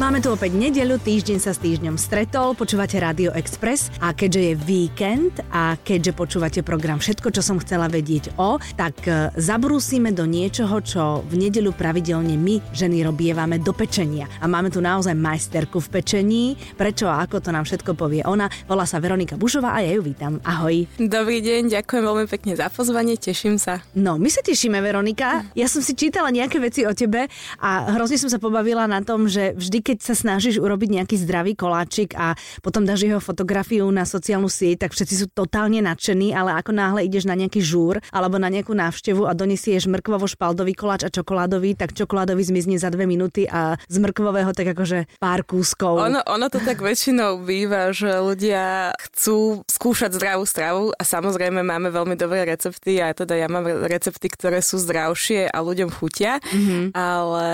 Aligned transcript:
Máme 0.00 0.24
tu 0.24 0.32
opäť 0.32 0.56
nedeľu, 0.56 0.96
týždeň 0.96 1.44
sa 1.44 1.52
s 1.52 1.60
týždňom 1.60 2.00
stretol, 2.00 2.56
počúvate 2.56 2.96
Radio 2.96 3.36
Express 3.36 3.92
a 4.00 4.16
keďže 4.16 4.40
je 4.40 4.54
víkend 4.56 5.44
a 5.52 5.76
keďže 5.76 6.16
počúvate 6.16 6.64
program 6.64 6.96
Všetko, 6.96 7.28
čo 7.28 7.44
som 7.44 7.60
chcela 7.60 7.92
vedieť 7.92 8.32
o, 8.40 8.56
tak 8.80 8.96
e, 9.04 9.28
zabrúsime 9.36 10.16
do 10.16 10.24
niečoho, 10.24 10.72
čo 10.80 11.20
v 11.28 11.36
nedeľu 11.36 11.76
pravidelne 11.76 12.32
my, 12.32 12.72
ženy, 12.72 13.04
robievame 13.04 13.60
do 13.60 13.76
pečenia. 13.76 14.24
A 14.40 14.48
máme 14.48 14.72
tu 14.72 14.80
naozaj 14.80 15.12
majsterku 15.12 15.84
v 15.84 16.00
pečení. 16.00 16.44
Prečo 16.80 17.04
a 17.04 17.20
ako 17.20 17.44
to 17.44 17.52
nám 17.52 17.68
všetko 17.68 17.92
povie 17.92 18.24
ona. 18.24 18.48
Volá 18.64 18.88
sa 18.88 19.04
Veronika 19.04 19.36
Bušová 19.36 19.76
a 19.76 19.84
ja 19.84 19.92
ju 19.92 20.00
vítam. 20.00 20.40
Ahoj. 20.48 20.88
Dobrý 20.96 21.44
deň, 21.44 21.68
ďakujem 21.76 22.04
veľmi 22.08 22.24
pekne 22.24 22.56
za 22.56 22.72
pozvanie, 22.72 23.20
teším 23.20 23.60
sa. 23.60 23.84
No, 23.92 24.16
my 24.16 24.32
sa 24.32 24.40
tešíme, 24.40 24.80
Veronika. 24.80 25.44
Ja 25.52 25.68
som 25.68 25.84
si 25.84 25.92
čítala 25.92 26.32
nejaké 26.32 26.56
veci 26.56 26.88
o 26.88 26.96
tebe 26.96 27.28
a 27.60 27.70
hrozne 27.92 28.16
som 28.16 28.32
sa 28.32 28.40
pobavila 28.40 28.88
na 28.88 29.09
tom, 29.10 29.26
že 29.26 29.58
vždy, 29.58 29.78
keď 29.82 29.98
sa 30.06 30.14
snažíš 30.14 30.62
urobiť 30.62 31.02
nejaký 31.02 31.18
zdravý 31.18 31.58
koláčik 31.58 32.14
a 32.14 32.38
potom 32.62 32.86
dáš 32.86 33.10
jeho 33.10 33.18
fotografiu 33.18 33.90
na 33.90 34.06
sociálnu 34.06 34.46
sieť, 34.46 34.86
tak 34.86 34.94
všetci 34.94 35.14
sú 35.18 35.26
totálne 35.26 35.82
nadšení, 35.82 36.30
ale 36.30 36.54
ako 36.54 36.70
náhle 36.70 37.10
ideš 37.10 37.26
na 37.26 37.34
nejaký 37.34 37.58
žúr 37.58 37.98
alebo 38.14 38.38
na 38.38 38.46
nejakú 38.46 38.70
návštevu 38.70 39.26
a 39.26 39.34
donesieš 39.34 39.90
mrkvovo-špaldový 39.90 40.78
koláč 40.78 41.02
a 41.02 41.10
čokoládový, 41.10 41.74
tak 41.74 41.90
čokoládový 41.90 42.46
zmizne 42.46 42.78
za 42.78 42.86
dve 42.94 43.10
minúty 43.10 43.50
a 43.50 43.74
z 43.90 43.96
mrkvového 43.98 44.54
tak 44.54 44.70
akože 44.78 45.10
pár 45.18 45.42
kúskov. 45.42 45.98
Ono, 46.06 46.22
ono 46.22 46.46
to 46.46 46.62
tak 46.62 46.78
väčšinou 46.78 47.42
býva, 47.42 47.90
že 47.90 48.14
ľudia 48.14 48.94
chcú 49.10 49.66
skúšať 49.66 50.14
zdravú 50.14 50.46
stravu 50.46 50.94
a 50.94 51.02
samozrejme 51.02 51.66
máme 51.66 51.90
veľmi 51.90 52.14
dobré 52.14 52.46
recepty 52.46 53.02
a 53.02 53.10
teda 53.10 53.34
ja 53.34 53.50
mám 53.50 53.66
recepty, 53.66 54.30
ktoré 54.30 54.62
sú 54.62 54.78
zdravšie 54.78 55.50
a 55.50 55.58
ľuďom 55.58 55.90
chutia, 55.90 56.38
mm-hmm. 56.38 56.94
ale 56.94 57.48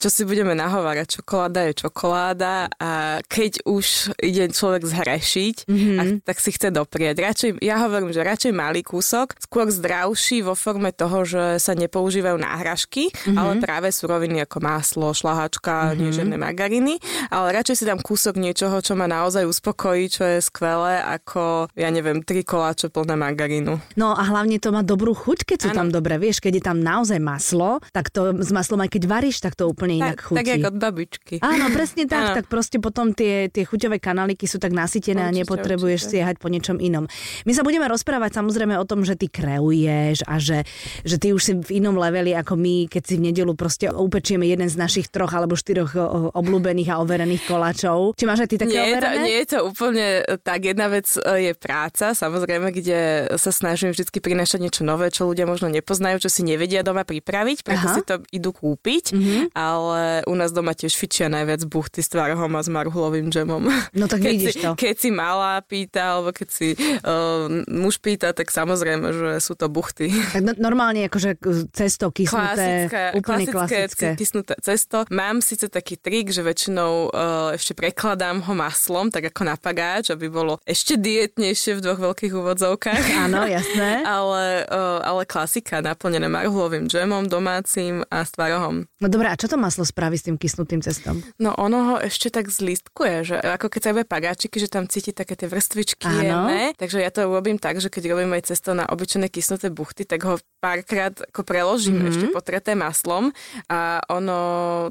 čo 0.00 0.08
si 0.08 0.22
budeme 0.24 0.54
nahovárať, 0.94 1.08
čokoláda 1.18 1.60
je 1.66 1.72
čokoláda 1.74 2.54
a 2.78 2.90
keď 3.26 3.66
už 3.66 4.14
ide 4.22 4.44
človek 4.54 4.82
zhrešiť, 4.86 5.56
mm-hmm. 5.66 5.98
a, 5.98 6.02
tak 6.22 6.36
si 6.38 6.50
chce 6.54 6.70
doprieť. 6.70 7.16
Radšej, 7.18 7.50
ja 7.58 7.82
hovorím, 7.82 8.14
že 8.14 8.22
radšej 8.22 8.52
malý 8.54 8.86
kúsok, 8.86 9.34
skôr 9.42 9.66
zdravší 9.68 10.46
vo 10.46 10.54
forme 10.54 10.94
toho, 10.94 11.26
že 11.26 11.58
sa 11.58 11.74
nepoužívajú 11.74 12.38
náhražky, 12.38 13.10
mm-hmm. 13.10 13.36
ale 13.36 13.52
práve 13.58 13.88
suroviny 13.90 14.46
ako 14.46 14.58
maslo, 14.62 15.10
šlahačka, 15.10 15.90
mm-hmm. 15.90 15.98
nie 15.98 16.10
žiadne 16.14 16.36
margariny, 16.38 16.94
ale 17.34 17.58
radšej 17.58 17.76
si 17.82 17.84
dám 17.84 17.98
kúsok 17.98 18.38
niečoho, 18.38 18.78
čo 18.78 18.94
ma 18.94 19.10
naozaj 19.10 19.42
uspokojí, 19.48 20.06
čo 20.12 20.22
je 20.22 20.38
skvelé, 20.38 21.02
ako, 21.02 21.74
ja 21.74 21.90
neviem, 21.90 22.22
tri 22.22 22.46
koláče 22.46 22.92
plné 22.94 23.18
margarínu. 23.18 23.98
No 23.98 24.14
a 24.14 24.22
hlavne 24.22 24.62
to 24.62 24.70
má 24.70 24.86
dobrú 24.86 25.16
chuť, 25.16 25.42
keď 25.42 25.58
sú 25.58 25.70
ano. 25.74 25.78
tam 25.82 25.88
dobré. 25.90 26.20
Vieš, 26.20 26.38
keď 26.38 26.52
je 26.60 26.64
tam 26.64 26.78
naozaj 26.78 27.18
maslo, 27.18 27.82
tak 27.90 28.12
to 28.14 28.36
s 28.38 28.50
maslom 28.54 28.84
aj 28.84 28.90
keď 28.94 29.02
varíš, 29.08 29.42
tak 29.42 29.58
to 29.58 29.66
úplne 29.66 30.04
inak 30.04 30.20
tak, 30.20 30.26
chutí. 30.28 30.38
Tak 30.44 30.46
ako 30.60 30.83
babičky. 30.84 31.40
Áno, 31.40 31.72
presne 31.72 32.04
tak. 32.12 32.22
Áno. 32.22 32.34
Tak 32.42 32.46
proste 32.52 32.76
potom 32.76 33.16
tie, 33.16 33.48
tie 33.48 33.64
chuťové 33.64 33.96
kanáliky 33.96 34.44
sú 34.44 34.60
tak 34.60 34.76
nasytené 34.76 35.24
určite, 35.24 35.32
a 35.32 35.38
nepotrebuješ 35.40 36.00
určite. 36.04 36.12
siehať 36.20 36.36
po 36.40 36.48
niečom 36.52 36.76
inom. 36.78 37.08
My 37.48 37.52
sa 37.56 37.64
budeme 37.64 37.88
rozprávať 37.88 38.40
samozrejme 38.40 38.76
o 38.76 38.84
tom, 38.84 39.02
že 39.06 39.16
ty 39.16 39.32
kreuješ 39.32 40.26
a 40.28 40.36
že, 40.36 40.68
že 41.06 41.16
ty 41.16 41.32
už 41.32 41.42
si 41.42 41.52
v 41.56 41.80
inom 41.80 41.96
leveli 41.96 42.36
ako 42.36 42.58
my, 42.58 42.90
keď 42.92 43.02
si 43.02 43.14
v 43.16 43.32
nedelu 43.32 43.52
proste 43.56 43.88
upečieme 43.88 44.44
jeden 44.44 44.68
z 44.68 44.76
našich 44.76 45.08
troch 45.08 45.32
alebo 45.32 45.56
štyroch 45.56 45.96
obľúbených 46.34 46.90
a 46.92 47.00
overených 47.00 47.42
koláčov. 47.46 48.16
Či 48.18 48.24
máš 48.26 48.44
aj 48.44 48.48
ty 48.50 48.56
také 48.60 48.74
nie 48.74 48.82
overené? 48.90 49.14
Je 49.14 49.14
to, 49.14 49.24
nie 49.24 49.38
je 49.38 49.46
to 49.46 49.58
úplne 49.62 50.06
tak. 50.40 50.60
Jedna 50.64 50.88
vec 50.88 51.06
e, 51.20 51.50
je 51.50 51.52
práca, 51.52 52.16
samozrejme, 52.16 52.72
kde 52.72 53.28
sa 53.36 53.52
snažím 53.52 53.92
vždy 53.92 54.08
prinášať 54.18 54.58
niečo 54.64 54.82
nové, 54.82 55.12
čo 55.12 55.28
ľudia 55.28 55.44
možno 55.44 55.68
nepoznajú, 55.68 56.24
čo 56.24 56.32
si 56.32 56.40
nevedia 56.40 56.80
doma 56.80 57.04
pripraviť, 57.04 57.60
preto 57.60 57.86
Aha. 57.90 57.94
si 57.94 58.02
to 58.02 58.24
idú 58.32 58.56
kúpiť, 58.56 59.12
mm-hmm. 59.12 59.42
ale 59.52 60.24
u 60.24 60.34
nás 60.34 60.50
doma 60.54 60.63
tiež 60.72 60.96
fičia 60.96 61.28
najviac 61.28 61.68
buchty 61.68 62.00
s 62.00 62.08
tvarohom 62.08 62.56
a 62.56 62.64
s 62.64 62.72
marhulovým 62.72 63.28
džemom. 63.28 63.68
No 63.92 64.08
tak 64.08 64.24
keď 64.24 64.32
vidíš 64.32 64.54
si, 64.56 64.62
to. 64.64 64.70
Keď 64.78 64.94
si 64.96 65.10
malá 65.12 65.60
pýta, 65.60 66.16
alebo 66.16 66.32
keď 66.32 66.48
si 66.48 66.72
uh, 66.78 67.50
muž 67.68 68.00
pýta, 68.00 68.32
tak 68.32 68.48
samozrejme, 68.48 69.06
že 69.12 69.30
sú 69.44 69.58
to 69.58 69.68
buchty. 69.68 70.08
Tak 70.32 70.40
no, 70.40 70.52
normálne 70.56 71.04
akože 71.10 71.36
cesto 71.74 72.14
kysnuté, 72.14 72.88
klasické, 72.88 73.02
úplne 73.18 73.44
klasické, 73.44 73.78
klasické. 73.90 74.08
kysnuté 74.14 74.54
cesto. 74.62 75.04
Mám 75.10 75.42
síce 75.42 75.66
taký 75.66 75.98
trik, 75.98 76.30
že 76.30 76.46
väčšinou 76.46 77.10
uh, 77.10 77.58
ešte 77.58 77.74
prekladám 77.74 78.40
ho 78.46 78.52
maslom, 78.54 79.10
tak 79.10 79.34
ako 79.34 79.42
na 79.42 79.58
pagáč, 79.58 80.14
aby 80.14 80.30
bolo 80.30 80.62
ešte 80.62 80.94
dietnejšie 80.94 81.76
v 81.76 81.82
dvoch 81.82 82.00
veľkých 82.12 82.32
úvodzovkách. 82.32 83.04
Áno, 83.26 83.42
jasné. 83.50 84.04
ale, 84.16 84.68
uh, 84.70 85.02
ale 85.02 85.26
klasika, 85.26 85.82
naplnené 85.82 86.30
marhulovým 86.30 86.86
džemom 86.86 87.26
domácim 87.26 88.06
a 88.06 88.22
s 88.22 88.30
tvarohom. 88.36 88.86
No 89.02 89.06
dobré, 89.10 89.26
a 89.32 89.36
čo 89.36 89.50
to 89.50 89.58
maslo 89.58 89.82
spraví 89.82 90.14
s 90.14 90.24
tým 90.30 90.38
kysnutým 90.38 90.53
cestom? 90.62 91.20
No 91.42 91.52
ono 91.58 91.78
ho 91.90 91.96
ešte 91.98 92.30
tak 92.30 92.46
zlistkuje, 92.46 93.26
že 93.26 93.36
ako 93.42 93.66
keď 93.66 93.80
sa 93.82 93.88
robia 93.90 94.06
pagáčiky, 94.06 94.56
že 94.62 94.70
tam 94.70 94.86
cíti 94.86 95.10
také 95.10 95.34
tie 95.34 95.50
vrstvičky 95.50 96.06
jemné. 96.06 96.72
Takže 96.78 97.02
ja 97.02 97.10
to 97.10 97.26
robím 97.26 97.58
tak, 97.58 97.82
že 97.82 97.90
keď 97.90 98.14
robím 98.14 98.30
aj 98.38 98.54
cesto 98.54 98.72
na 98.72 98.86
obyčajné 98.86 99.26
kysnuté 99.26 99.74
buchty, 99.74 100.06
tak 100.06 100.22
ho 100.22 100.38
párkrát 100.62 101.12
ako 101.12 101.42
preložím 101.44 102.00
mm-hmm. 102.00 102.10
ešte 102.14 102.26
potreté 102.32 102.72
maslom 102.78 103.34
a 103.68 104.00
ono 104.08 104.38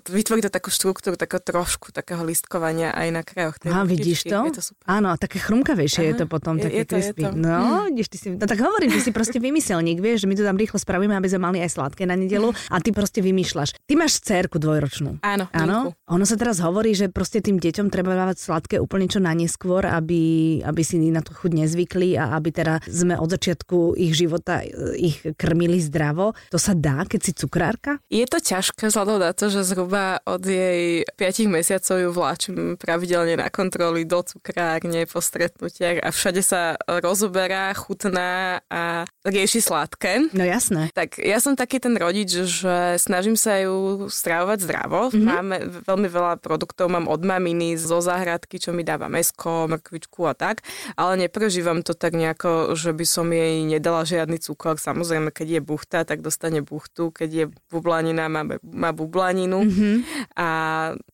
vytvorí 0.05 0.45
to 0.45 0.51
takú 0.53 0.69
štruktúru, 0.69 1.17
takého 1.17 1.41
trošku 1.41 1.89
takého 1.89 2.21
listkovania 2.21 2.93
aj 2.93 3.07
na 3.09 3.21
krajoch. 3.25 3.57
A 3.69 3.81
vidíš 3.87 4.29
to? 4.29 4.37
Je 4.49 4.53
to 4.53 4.63
super. 4.73 4.83
Áno, 4.85 5.15
také 5.17 5.41
chrumkavejšie 5.41 6.01
Aha, 6.03 6.09
je 6.09 6.13
to 6.19 6.25
potom, 6.29 6.57
je, 6.59 6.69
také 6.69 6.77
je 6.77 6.85
to, 6.85 6.95
crispy. 6.97 7.21
Je 7.21 7.25
to. 7.25 7.37
No, 7.37 7.89
ideš, 7.89 8.07
ty 8.09 8.17
si, 8.17 8.27
no 8.33 8.45
tak 8.45 8.59
hovorím, 8.59 8.89
ty 8.93 8.99
si 9.01 9.11
proste 9.13 9.37
vymyselník, 9.37 9.97
vieš, 10.01 10.25
že 10.25 10.27
my 10.29 10.35
to 10.37 10.43
tam 10.45 10.57
rýchlo 10.57 10.77
spravíme, 10.77 11.13
aby 11.13 11.27
sme 11.29 11.41
mali 11.41 11.57
aj 11.61 11.69
sladké 11.73 12.03
na 12.09 12.17
nedelu 12.17 12.51
a 12.69 12.75
ty 12.81 12.89
proste 12.91 13.21
vymýšľaš. 13.21 13.77
Ty 13.85 13.93
máš 13.97 14.19
cerku 14.21 14.57
dvojročnú. 14.57 15.21
Áno. 15.21 15.45
Áno. 15.53 15.93
Ono 16.09 16.25
sa 16.25 16.33
teraz 16.33 16.57
hovorí, 16.59 16.97
že 16.97 17.13
proste 17.13 17.37
tým 17.39 17.61
deťom 17.61 17.93
treba 17.93 18.17
dávať 18.17 18.37
sladké 18.41 18.75
úplne 18.81 19.05
čo 19.05 19.21
na 19.21 19.37
neskôr, 19.37 19.85
aby, 19.85 20.59
aby 20.65 20.81
si 20.81 20.97
na 21.13 21.21
to 21.21 21.37
chuť 21.37 21.51
nezvykli 21.53 22.17
a 22.17 22.33
aby 22.33 22.49
teda 22.49 22.81
sme 22.89 23.13
od 23.13 23.29
začiatku 23.29 23.93
ich 23.93 24.17
života 24.17 24.65
e, 24.65 24.97
ich 24.97 25.17
krmili 25.37 25.77
zdravo. 25.77 26.33
To 26.49 26.57
sa 26.57 26.73
dá, 26.73 27.05
keď 27.05 27.19
si 27.21 27.31
cukrárka? 27.37 28.01
Je 28.09 28.25
to 28.25 28.41
ťažké 28.41 28.89
vzhľadom 28.89 29.21
na 29.21 29.31
to, 29.37 29.53
že 29.53 29.61
zhruba 29.61 30.25
od 30.25 30.41
jej 30.41 31.05
5 31.21 31.53
mesiacov 31.53 31.95
ju 32.01 32.09
vláčim 32.09 32.57
pravidelne 32.81 33.37
na 33.37 33.53
kontroly 33.53 34.09
do 34.09 34.25
cukrárne 34.25 35.05
po 35.05 35.21
stretnutiach 35.21 36.01
a 36.01 36.09
všade 36.09 36.41
sa 36.41 36.75
rozoberá, 36.89 37.69
chutná 37.77 38.65
a 38.73 39.05
rieši 39.21 39.61
sladké. 39.61 40.33
No 40.33 40.41
jasné. 40.41 40.89
Tak 40.97 41.21
ja 41.21 41.37
som 41.37 41.53
taký 41.53 41.77
ten 41.77 41.93
rodič, 41.93 42.33
že 42.33 42.97
snažím 42.97 43.37
sa 43.37 43.61
ju 43.61 44.07
stravovať 44.09 44.59
zdravo. 44.65 45.13
Mm-hmm. 45.13 45.42
Máme 45.43 45.83
veľmi 45.83 46.07
veľa 46.07 46.39
produktov, 46.39 46.87
mám 46.87 47.11
od 47.11 47.19
maminy 47.19 47.75
zo 47.75 47.99
záhradky, 47.99 48.63
čo 48.63 48.71
mi 48.71 48.87
dáva 48.87 49.11
mesko, 49.11 49.67
mrkvičku 49.67 50.23
a 50.23 50.33
tak, 50.33 50.63
ale 50.95 51.27
neprežívam 51.27 51.83
to 51.83 51.91
tak 51.91 52.15
nejako, 52.15 52.79
že 52.79 52.95
by 52.95 53.05
som 53.05 53.27
jej 53.27 53.67
nedala 53.67 54.07
žiadny 54.07 54.39
cukor. 54.39 54.79
Samozrejme, 54.79 55.35
keď 55.35 55.59
je 55.59 55.61
buchta, 55.61 55.99
tak 56.07 56.23
dostane 56.23 56.63
buchtu, 56.63 57.11
keď 57.11 57.29
je 57.29 57.45
bublanina, 57.67 58.31
má, 58.31 58.47
má 58.63 58.89
bublaninu. 58.95 59.67
Mm-hmm. 59.67 59.95
A 60.39 60.47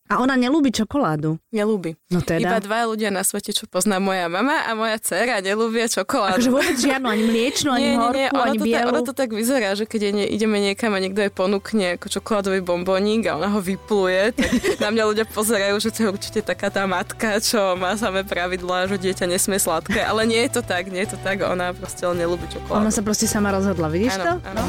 a 0.09 0.17
ona 0.17 0.33
nelúbi 0.33 0.73
čokoládu. 0.73 1.37
Nelúbi. 1.53 1.93
No 2.09 2.25
teda. 2.25 2.41
Iba 2.41 2.57
dva 2.65 2.89
ľudia 2.89 3.13
na 3.13 3.21
svete, 3.21 3.53
čo 3.53 3.69
pozná 3.69 4.01
moja 4.01 4.25
mama 4.25 4.65
a 4.65 4.73
moja 4.73 4.97
dcera, 4.97 5.37
nelúbia 5.37 5.85
čokoládu. 5.85 6.41
Akože 6.41 6.49
vôbec 6.49 6.77
žiadnu, 6.81 7.05
ani 7.05 7.23
mliečnú, 7.29 7.69
ani 7.69 7.93
nie, 7.93 7.97
horkú, 8.01 8.17
nie, 8.17 8.25
nie. 8.25 8.41
ani 8.41 8.57
to 8.57 8.65
bielu. 8.65 8.81
Tak, 8.81 8.89
ono 8.89 9.01
to 9.05 9.13
tak 9.13 9.29
vyzerá, 9.29 9.69
že 9.77 9.85
keď 9.85 10.01
je, 10.09 10.25
ideme 10.33 10.57
niekam 10.57 10.97
a 10.97 10.99
niekto 10.99 11.21
je 11.21 11.29
ponúkne 11.29 12.01
ako 12.01 12.09
čokoládový 12.09 12.65
bomboník 12.65 13.29
a 13.29 13.37
ona 13.37 13.53
ho 13.53 13.61
vypluje, 13.61 14.33
tak 14.33 14.81
na 14.81 14.89
mňa 14.89 15.03
ľudia 15.13 15.25
pozerajú, 15.29 15.77
že 15.77 15.93
to 15.93 15.99
je 16.01 16.09
určite 16.09 16.41
taká 16.41 16.73
tá 16.73 16.89
matka, 16.89 17.37
čo 17.37 17.77
má 17.77 17.93
samé 17.93 18.25
pravidlá, 18.25 18.89
že 18.89 18.97
dieťa 18.97 19.29
nesmie 19.29 19.61
sladké. 19.61 20.01
Ale 20.01 20.25
nie 20.25 20.41
je 20.49 20.57
to 20.57 20.65
tak, 20.65 20.89
nie 20.89 21.05
je 21.05 21.13
to 21.13 21.21
tak, 21.21 21.45
ona 21.45 21.69
proste 21.77 22.09
nelúbi 22.09 22.49
čokoládu. 22.49 22.81
Ona 22.81 22.89
sa 22.89 23.05
proste 23.05 23.29
sama 23.29 23.53
rozhodla, 23.53 23.85
vidíš 23.93 24.17
ano, 24.17 24.41
to? 24.41 24.57
Áno. 24.57 24.63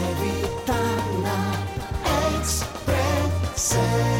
Teda 3.61 4.20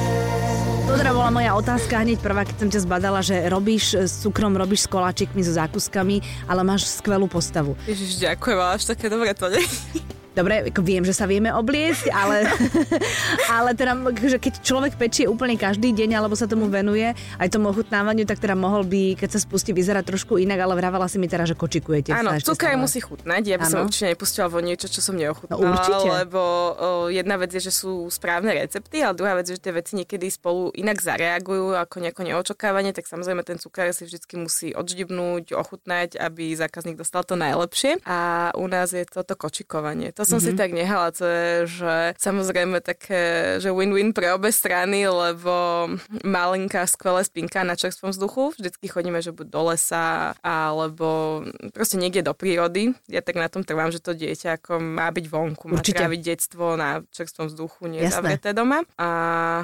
bola 1.31 1.47
moja 1.47 1.63
otázka 1.63 2.03
hneď 2.03 2.19
prvá, 2.19 2.43
keď 2.43 2.57
som 2.59 2.69
ťa 2.75 2.81
zbadala, 2.91 3.23
že 3.23 3.39
robíš 3.47 3.95
s 3.95 4.19
cukrom, 4.19 4.51
robíš 4.51 4.83
s 4.83 4.91
koláčikmi, 4.91 5.47
so 5.47 5.55
zákuskami, 5.55 6.19
ale 6.51 6.67
máš 6.67 6.91
skvelú 6.91 7.31
postavu. 7.31 7.79
Ježiš, 7.87 8.19
ďakujem, 8.19 8.59
až 8.59 8.83
také 8.91 9.07
dobre 9.07 9.31
to 9.31 9.47
nie. 9.47 9.63
Dobre, 10.31 10.71
viem, 10.79 11.03
že 11.03 11.11
sa 11.11 11.27
vieme 11.27 11.51
obliecť, 11.51 12.07
ale, 12.15 12.47
ale 13.57 13.75
teda, 13.75 13.99
že 14.15 14.39
keď 14.39 14.63
človek 14.63 14.95
pečie 14.95 15.27
úplne 15.27 15.59
každý 15.59 15.91
deň 15.91 16.23
alebo 16.23 16.39
sa 16.39 16.47
tomu 16.47 16.71
venuje 16.71 17.11
aj 17.43 17.49
tomu 17.51 17.75
ochutnávaniu, 17.75 18.23
tak 18.23 18.39
teda 18.39 18.55
mohol 18.55 18.87
by, 18.87 19.19
keď 19.19 19.35
sa 19.35 19.41
spustí, 19.43 19.75
vyzerať 19.75 20.07
trošku 20.07 20.39
inak, 20.39 20.63
ale 20.63 20.79
vravala 20.79 21.11
si 21.11 21.19
mi 21.19 21.27
teda, 21.27 21.51
že 21.51 21.59
kočikujete. 21.59 22.15
Áno, 22.15 22.31
cukor 22.39 22.79
musí 22.79 23.03
chutnať. 23.03 23.43
Ja 23.43 23.57
by 23.59 23.67
ano. 23.67 23.73
som 23.75 23.79
určite 23.91 24.15
nepustila 24.15 24.47
vo 24.47 24.63
niečo, 24.63 24.87
čo 24.87 25.03
som 25.03 25.19
neochutnala. 25.19 25.59
No, 25.59 25.75
určite. 25.75 26.09
Lebo 26.15 26.41
o, 26.41 26.89
jedna 27.11 27.35
vec 27.35 27.51
je, 27.51 27.67
že 27.67 27.75
sú 27.75 28.07
správne 28.07 28.55
recepty, 28.55 29.03
ale 29.03 29.19
druhá 29.19 29.35
vec 29.35 29.51
je, 29.51 29.59
že 29.59 29.63
tie 29.67 29.75
veci 29.75 29.99
niekedy 29.99 30.31
spolu 30.31 30.71
inak 30.79 31.03
zareagujú 31.03 31.75
ako 31.75 31.97
nejako 32.07 32.23
neočakávanie, 32.23 32.95
tak 32.95 33.11
samozrejme 33.11 33.43
ten 33.43 33.59
cukor 33.59 33.91
si 33.91 34.07
vždy 34.07 34.23
musí 34.39 34.71
odždibnúť, 34.79 35.59
ochutnať, 35.59 36.23
aby 36.23 36.55
zákazník 36.55 37.03
dostal 37.03 37.27
to 37.27 37.35
najlepšie. 37.35 37.99
A 38.07 38.51
u 38.55 38.71
nás 38.71 38.95
je 38.95 39.03
toto 39.03 39.35
kočikovanie 39.35 40.15
To 40.21 40.29
som 40.29 40.37
mm-hmm. 40.37 40.53
si 40.53 40.61
tak 40.61 40.77
nehala, 40.77 41.09
to 41.17 41.25
je, 41.25 41.81
že 41.81 41.95
samozrejme 42.21 42.85
také, 42.85 43.57
že 43.57 43.73
win-win 43.73 44.13
pre 44.13 44.37
obe 44.37 44.53
strany, 44.53 45.09
lebo 45.09 45.89
malinká 46.21 46.85
skvelá 46.85 47.25
spinka 47.25 47.65
na 47.65 47.73
čerstvom 47.73 48.13
vzduchu, 48.13 48.53
vždycky 48.53 48.85
chodíme, 48.85 49.25
že 49.25 49.33
buď 49.33 49.49
do 49.49 49.73
lesa, 49.73 50.37
alebo 50.45 51.41
proste 51.73 51.97
niekde 51.97 52.21
do 52.21 52.37
prírody. 52.37 52.93
Ja 53.09 53.25
tak 53.25 53.41
na 53.41 53.49
tom 53.49 53.65
trvám, 53.65 53.89
že 53.89 54.05
to 54.05 54.13
dieťa 54.13 54.61
ako 54.61 54.77
má 54.77 55.09
byť 55.09 55.25
vonku, 55.25 55.73
má 55.73 55.81
Určite. 55.81 56.05
tráviť 56.05 56.21
detstvo 56.21 56.77
na 56.77 57.01
čerstvom 57.09 57.49
vzduchu, 57.49 57.89
nie 57.89 58.05
zavreté 58.05 58.53
doma. 58.53 58.85
A 59.01 59.09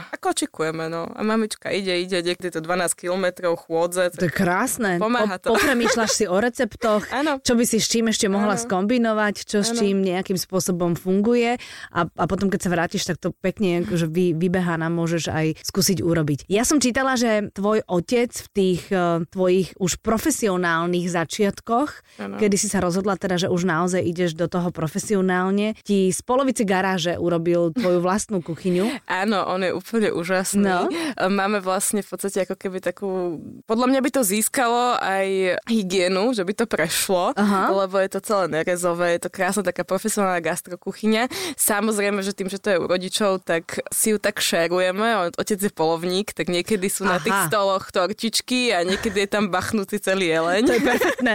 ako 0.08 0.32
očikujeme, 0.32 0.88
no. 0.88 1.04
A 1.12 1.20
mamička 1.20 1.68
ide, 1.68 2.00
ide, 2.00 2.24
niekde 2.24 2.48
to 2.48 2.64
12 2.64 2.96
kilometrov 2.96 3.60
chôdze. 3.68 4.08
To 4.16 4.24
je 4.24 4.32
krásne. 4.32 4.96
Pomáha 4.96 5.36
to. 5.36 5.52
Popremýšľaš 5.52 6.10
si 6.16 6.24
o 6.24 6.40
receptoch, 6.40 7.04
čo 7.46 7.52
by 7.52 7.64
si 7.68 7.76
s 7.76 7.92
čím 7.92 8.08
ešte 8.08 8.32
mohla 8.32 8.56
ano. 8.56 8.64
skombinovať, 8.64 9.34
čo 9.44 9.60
ano. 9.60 9.68
s 9.68 9.70
čím 9.76 10.00
nejakým 10.00 10.38
spôsobom 10.46 10.94
funguje 10.94 11.58
a, 11.90 12.00
a 12.06 12.24
potom, 12.30 12.46
keď 12.48 12.60
sa 12.62 12.70
vrátiš, 12.70 13.02
tak 13.04 13.18
to 13.18 13.34
pekne 13.34 13.82
akože 13.82 14.06
vy, 14.06 14.32
vybehá 14.38 14.78
nám 14.78 14.94
môžeš 14.94 15.28
aj 15.28 15.46
skúsiť 15.66 16.00
urobiť. 16.00 16.46
Ja 16.46 16.62
som 16.62 16.78
čítala, 16.78 17.18
že 17.18 17.50
tvoj 17.52 17.82
otec 17.90 18.30
v 18.30 18.48
tých 18.54 18.82
uh, 18.94 19.26
tvojich 19.28 19.74
už 19.76 19.98
profesionálnych 20.00 21.10
začiatkoch, 21.10 21.90
ano. 22.22 22.36
kedy 22.38 22.56
si 22.56 22.70
sa 22.70 22.78
rozhodla 22.80 23.18
teda, 23.18 23.46
že 23.46 23.48
už 23.50 23.66
naozaj 23.66 24.00
ideš 24.00 24.38
do 24.38 24.46
toho 24.46 24.70
profesionálne, 24.70 25.74
ti 25.82 26.14
z 26.14 26.20
polovice 26.22 26.62
garáže 26.62 27.18
urobil 27.18 27.74
tvoju 27.74 27.98
vlastnú 27.98 28.38
kuchyňu. 28.40 29.02
Áno, 29.10 29.42
on 29.48 29.66
je 29.66 29.72
úplne 29.74 30.14
úžasný. 30.14 30.62
No. 30.62 30.88
Máme 31.16 31.58
vlastne 31.58 32.00
v 32.04 32.08
podstate 32.08 32.44
ako 32.46 32.54
keby 32.54 32.78
takú, 32.84 33.40
podľa 33.66 33.86
mňa 33.90 34.00
by 34.04 34.10
to 34.14 34.22
získalo 34.22 34.96
aj 35.00 35.58
hygienu, 35.66 36.30
že 36.36 36.46
by 36.46 36.52
to 36.54 36.64
prešlo, 36.68 37.32
Aha. 37.34 37.72
lebo 37.72 37.96
je 37.98 38.10
to 38.12 38.20
celé 38.22 38.44
nerezové, 38.52 39.16
je 39.16 39.26
to 39.26 39.30
krásna 39.32 39.62
taká 39.66 39.82
profesionálna 39.82 40.35
gastrokuchyňa. 40.40 41.28
Samozrejme, 41.56 42.20
že 42.22 42.32
tým, 42.32 42.48
že 42.52 42.60
to 42.60 42.68
je 42.74 42.78
u 42.80 42.86
rodičov, 42.86 43.44
tak 43.44 43.80
si 43.92 44.14
ju 44.14 44.18
tak 44.20 44.40
šerujeme. 44.40 45.32
Otec 45.36 45.58
je 45.58 45.72
polovník, 45.72 46.32
tak 46.32 46.48
niekedy 46.52 46.86
sú 46.88 47.04
Aha. 47.06 47.16
na 47.16 47.18
tých 47.22 47.36
stoloch 47.48 47.88
tortičky 47.90 48.72
a 48.72 48.82
niekedy 48.82 49.24
je 49.24 49.28
tam 49.30 49.48
bachnutý 49.52 50.00
celý 50.00 50.32
jeleň. 50.32 50.62
To 50.66 50.74
je 50.76 50.82
perfektné. 50.82 51.34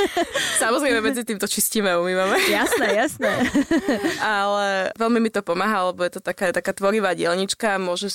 Samozrejme, 0.62 0.98
medzi 1.02 1.22
tým 1.26 1.38
to 1.38 1.48
čistíme, 1.50 1.90
umývame. 1.98 2.38
Jasné, 2.48 2.86
jasné. 2.96 3.32
Ale 4.22 4.94
veľmi 4.96 5.18
mi 5.18 5.30
to 5.30 5.42
pomáha, 5.42 5.90
lebo 5.90 6.04
je 6.06 6.18
to 6.18 6.20
taká, 6.22 6.54
taká 6.54 6.72
tvorivá 6.72 7.12
dielnička. 7.16 7.80
Môže, 7.82 8.12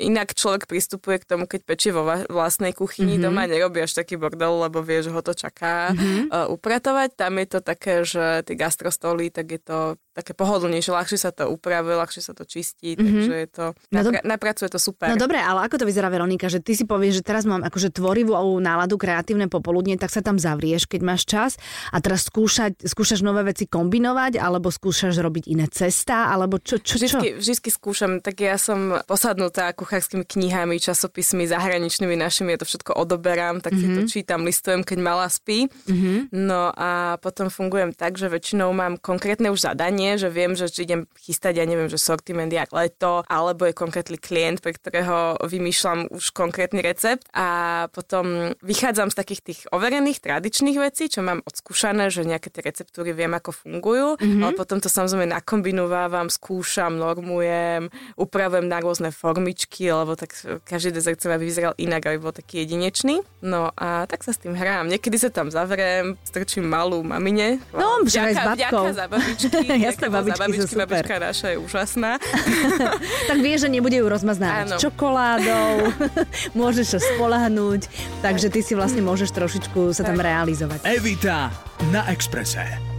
inak 0.00 0.32
človek 0.32 0.64
pristupuje 0.64 1.20
k 1.20 1.28
tomu, 1.28 1.44
keď 1.44 1.60
pečie 1.66 1.90
vo 1.92 2.06
vlastnej 2.28 2.72
kuchyni, 2.72 3.16
mm-hmm. 3.16 3.26
doma 3.30 3.44
nerobí 3.46 3.84
až 3.84 3.98
taký 3.98 4.16
bordel, 4.16 4.66
lebo 4.66 4.80
vie, 4.80 5.04
že 5.04 5.10
ho 5.12 5.20
to 5.20 5.32
čaká 5.36 5.92
mm-hmm. 5.92 6.32
uh, 6.32 6.46
upratovať. 6.52 7.08
Tam 7.16 7.32
je 7.36 7.46
to 7.46 7.58
také, 7.60 7.94
že 8.06 8.42
tie 8.46 8.56
gastrostoly, 8.56 9.28
tak 9.30 9.46
je 9.50 9.60
to 9.60 9.69
také 10.10 10.34
pohodlnejšie, 10.34 10.90
ľahšie 10.90 11.18
sa 11.22 11.30
to 11.30 11.46
upravuje, 11.46 11.94
ľahšie 11.94 12.20
sa 12.20 12.34
to 12.34 12.42
čistí, 12.42 12.92
mm-hmm. 12.92 13.06
takže 13.06 13.32
je 13.32 13.48
to, 13.48 13.64
no 13.94 13.98
napra- 14.02 14.24
napracuje 14.26 14.68
to 14.68 14.76
super. 14.82 15.08
No 15.08 15.16
dobre, 15.16 15.38
ale 15.38 15.64
ako 15.64 15.80
to 15.80 15.88
vyzerá 15.88 16.10
Veronika, 16.10 16.50
že 16.50 16.58
ty 16.58 16.74
si 16.74 16.82
povieš, 16.82 17.22
že 17.22 17.24
teraz 17.24 17.46
mám 17.46 17.62
akože 17.62 17.94
tvorivú 17.94 18.34
náladu, 18.58 18.98
kreatívne 18.98 19.46
popoludne, 19.46 19.94
tak 19.94 20.10
sa 20.10 20.20
tam 20.20 20.36
zavrieš, 20.36 20.90
keď 20.90 21.00
máš 21.00 21.22
čas 21.24 21.52
a 21.94 22.02
teraz 22.02 22.26
skúšať, 22.26 22.82
skúšaš 22.84 23.22
nové 23.22 23.46
veci 23.46 23.70
kombinovať, 23.70 24.42
alebo 24.42 24.74
skúšaš 24.74 25.14
robiť 25.22 25.46
iné 25.46 25.70
cesta, 25.70 26.28
alebo 26.34 26.58
čo, 26.58 26.82
čo, 26.82 26.98
čo? 26.98 27.22
Vždycky, 27.22 27.28
vždycky 27.38 27.68
skúšam, 27.70 28.18
tak 28.18 28.42
ja 28.42 28.58
som 28.58 28.98
posadnutá 29.06 29.70
kuchárskými 29.72 30.26
knihami, 30.26 30.82
časopismi, 30.82 31.46
zahraničnými 31.46 32.18
našimi, 32.18 32.58
ja 32.58 32.60
to 32.60 32.66
všetko 32.66 32.98
odoberám, 32.98 33.62
tak 33.62 33.78
mm-hmm. 33.78 33.94
si 33.94 33.96
to 33.96 34.02
mhm. 34.02 34.10
čítam, 34.10 34.40
listujem, 34.42 34.82
keď 34.82 34.98
mala 34.98 35.30
spí. 35.30 35.70
Mm-hmm. 35.86 36.34
No 36.34 36.74
a 36.74 37.16
potom 37.22 37.46
fungujem 37.46 37.94
tak, 37.94 38.18
že 38.18 38.26
väčšinou 38.26 38.74
mám 38.74 38.98
konkrétne 38.98 39.54
už 39.54 39.59
zadanie, 39.60 40.00
nie, 40.00 40.16
že 40.16 40.32
viem, 40.32 40.56
že 40.56 40.72
idem 40.80 41.04
chystať, 41.20 41.60
ja 41.60 41.68
neviem, 41.68 41.92
že 41.92 42.00
sortiment 42.00 42.48
jak 42.48 42.72
leto, 42.72 43.20
alebo 43.28 43.68
je 43.68 43.76
konkrétny 43.76 44.16
klient, 44.16 44.64
pre 44.64 44.72
ktorého 44.72 45.36
vymýšľam 45.44 46.08
už 46.08 46.32
konkrétny 46.32 46.80
recept 46.80 47.28
a 47.36 47.84
potom 47.92 48.56
vychádzam 48.64 49.12
z 49.12 49.18
takých 49.20 49.40
tých 49.44 49.60
overených, 49.68 50.24
tradičných 50.24 50.80
vecí, 50.80 51.12
čo 51.12 51.20
mám 51.20 51.44
odskúšané, 51.44 52.08
že 52.08 52.24
nejaké 52.24 52.48
tie 52.48 52.64
receptúry 52.64 53.12
viem, 53.12 53.36
ako 53.36 53.52
fungujú, 53.52 54.08
mm-hmm. 54.16 54.40
ale 54.40 54.52
potom 54.56 54.80
to 54.80 54.88
samozrejme 54.88 55.28
nakombinovávam, 55.28 56.32
skúšam, 56.32 56.96
normujem, 56.96 57.92
upravujem 58.16 58.64
na 58.64 58.80
rôzne 58.80 59.12
formičky, 59.12 59.92
lebo 59.92 60.16
tak 60.16 60.32
každý 60.64 60.96
dezert 60.96 61.20
sa 61.20 61.36
vyzeral 61.36 61.76
inak, 61.76 62.08
aby 62.08 62.16
bol 62.16 62.32
taký 62.32 62.64
jedinečný. 62.64 63.20
No 63.44 63.68
a 63.76 64.08
tak 64.08 64.24
sa 64.24 64.32
s 64.32 64.40
tým 64.40 64.56
hrám. 64.56 64.88
Niekedy 64.88 65.20
sa 65.20 65.28
tam 65.28 65.52
zavriem, 65.52 66.16
strčím 66.24 66.64
malú 66.64 67.04
mamine. 67.04 67.60
No, 67.76 68.00
s 68.06 68.16
babkou. 68.16 68.88
Vďaka 68.88 68.96
za 68.96 69.06
babičky, 69.50 69.82
Jasné, 69.86 70.06
babičky, 70.08 70.40
babičky 70.40 70.58
sú 70.62 70.68
super. 70.70 71.02
Babička 71.02 71.16
naša 71.18 71.46
je 71.52 71.56
úžasná. 71.58 72.12
tak 73.30 73.38
vieš, 73.42 73.66
že 73.66 73.68
nebude 73.68 73.96
ju 73.98 74.06
rozmaznávať 74.06 74.78
čokoládou, 74.78 75.90
môžeš 76.60 76.86
sa 76.96 77.00
spolahnúť, 77.14 77.90
takže 78.22 78.48
ty 78.48 78.60
si 78.62 78.72
vlastne 78.78 79.02
môžeš 79.04 79.34
trošičku 79.34 79.92
sa 79.92 80.06
tam 80.06 80.18
realizovať. 80.18 80.86
Evita 80.86 81.50
na 81.90 82.06
Exprese 82.08 82.89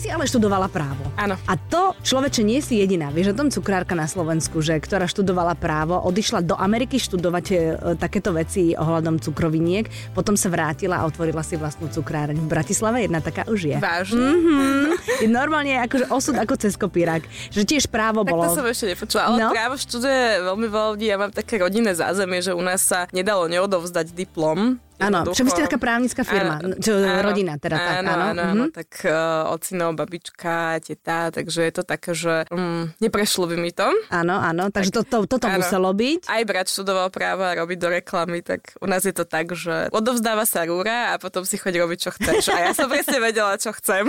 si 0.00 0.08
ale 0.08 0.24
študovala 0.24 0.72
právo. 0.72 1.04
Áno. 1.20 1.36
A 1.44 1.60
to 1.60 1.92
človeče 2.00 2.40
nie 2.40 2.64
si 2.64 2.80
jediná. 2.80 3.12
Vieš 3.12 3.36
o 3.36 3.38
tom 3.44 3.52
cukrárka 3.52 3.92
na 3.92 4.08
Slovensku, 4.08 4.64
že 4.64 4.80
ktorá 4.80 5.04
študovala 5.04 5.52
právo, 5.52 6.00
odišla 6.00 6.40
do 6.40 6.56
Ameriky 6.56 6.96
študovať 6.96 7.46
e, 7.52 7.56
takéto 8.00 8.32
veci 8.32 8.72
ohľadom 8.72 9.20
cukroviniek, 9.20 9.84
potom 10.16 10.40
sa 10.40 10.48
vrátila 10.48 11.04
a 11.04 11.04
otvorila 11.04 11.44
si 11.44 11.60
vlastnú 11.60 11.92
cukráreň. 11.92 12.40
V 12.40 12.48
Bratislave 12.48 13.04
jedna 13.04 13.20
taká 13.20 13.44
už 13.44 13.76
je. 13.76 13.76
Vážne? 13.76 14.24
Mm-hmm. 14.24 15.28
Normálne 15.28 15.84
akože 15.84 16.08
osud 16.08 16.36
ako 16.40 16.56
cez 16.56 16.80
kopírak. 16.80 17.28
Že 17.52 17.76
tiež 17.76 17.84
právo 17.92 18.24
bolo. 18.24 18.48
Tak 18.48 18.56
to 18.56 18.58
som 18.64 18.68
ešte 18.72 18.86
nepočula. 18.96 19.22
Ale 19.28 19.36
no? 19.36 19.48
právo 19.52 19.74
študuje 19.76 20.22
veľmi 20.48 20.66
veľa 20.72 20.88
ľudí. 20.96 21.06
Ja 21.12 21.20
mám 21.20 21.32
také 21.36 21.60
rodinné 21.60 21.92
zázemie, 21.92 22.40
že 22.40 22.56
u 22.56 22.62
nás 22.64 22.80
sa 22.80 23.04
nedalo 23.12 23.44
neodovzdať 23.52 24.16
diplom 24.16 24.80
Áno, 25.00 25.32
čo 25.32 25.42
by 25.42 25.50
ste 25.50 25.64
taká 25.64 25.80
právnická 25.80 26.22
firma, 26.22 26.60
áno, 26.60 26.76
čo 26.76 27.00
áno, 27.00 27.24
rodina 27.24 27.56
teda 27.56 27.76
áno, 27.76 27.88
tak, 27.88 27.96
áno. 27.96 28.10
Áno, 28.10 28.42
áno, 28.44 28.64
mhm. 28.68 28.72
tak 28.76 28.90
uh, 29.08 29.52
ocino, 29.52 29.86
babička, 29.96 30.78
teta, 30.84 31.32
takže 31.32 31.60
je 31.64 31.72
to 31.72 31.82
také, 31.82 32.12
že 32.12 32.44
um, 32.52 32.92
neprešlo 33.00 33.48
by 33.48 33.56
mi 33.56 33.72
to. 33.72 33.88
Áno, 34.12 34.36
áno, 34.36 34.68
takže 34.68 34.92
tak, 34.92 35.08
to, 35.08 35.24
to, 35.24 35.36
toto 35.36 35.48
áno, 35.48 35.64
muselo 35.64 35.90
byť. 35.96 36.28
Aj 36.28 36.42
brat 36.44 36.68
študoval 36.68 37.08
právo 37.08 37.48
a 37.48 37.56
robiť 37.56 37.78
do 37.80 37.88
reklamy, 37.88 38.44
tak 38.44 38.76
u 38.78 38.86
nás 38.86 39.08
je 39.08 39.14
to 39.16 39.24
tak, 39.24 39.56
že 39.56 39.88
odovzdáva 39.90 40.44
sa 40.44 40.68
rúra 40.68 41.16
a 41.16 41.18
potom 41.18 41.48
si 41.48 41.56
choď 41.56 41.80
robiť, 41.80 41.98
čo 41.98 42.10
chceš. 42.14 42.52
A 42.52 42.68
ja 42.68 42.72
som 42.76 42.92
presne 42.92 43.18
vedela, 43.18 43.56
čo 43.56 43.72
chcem. 43.72 44.04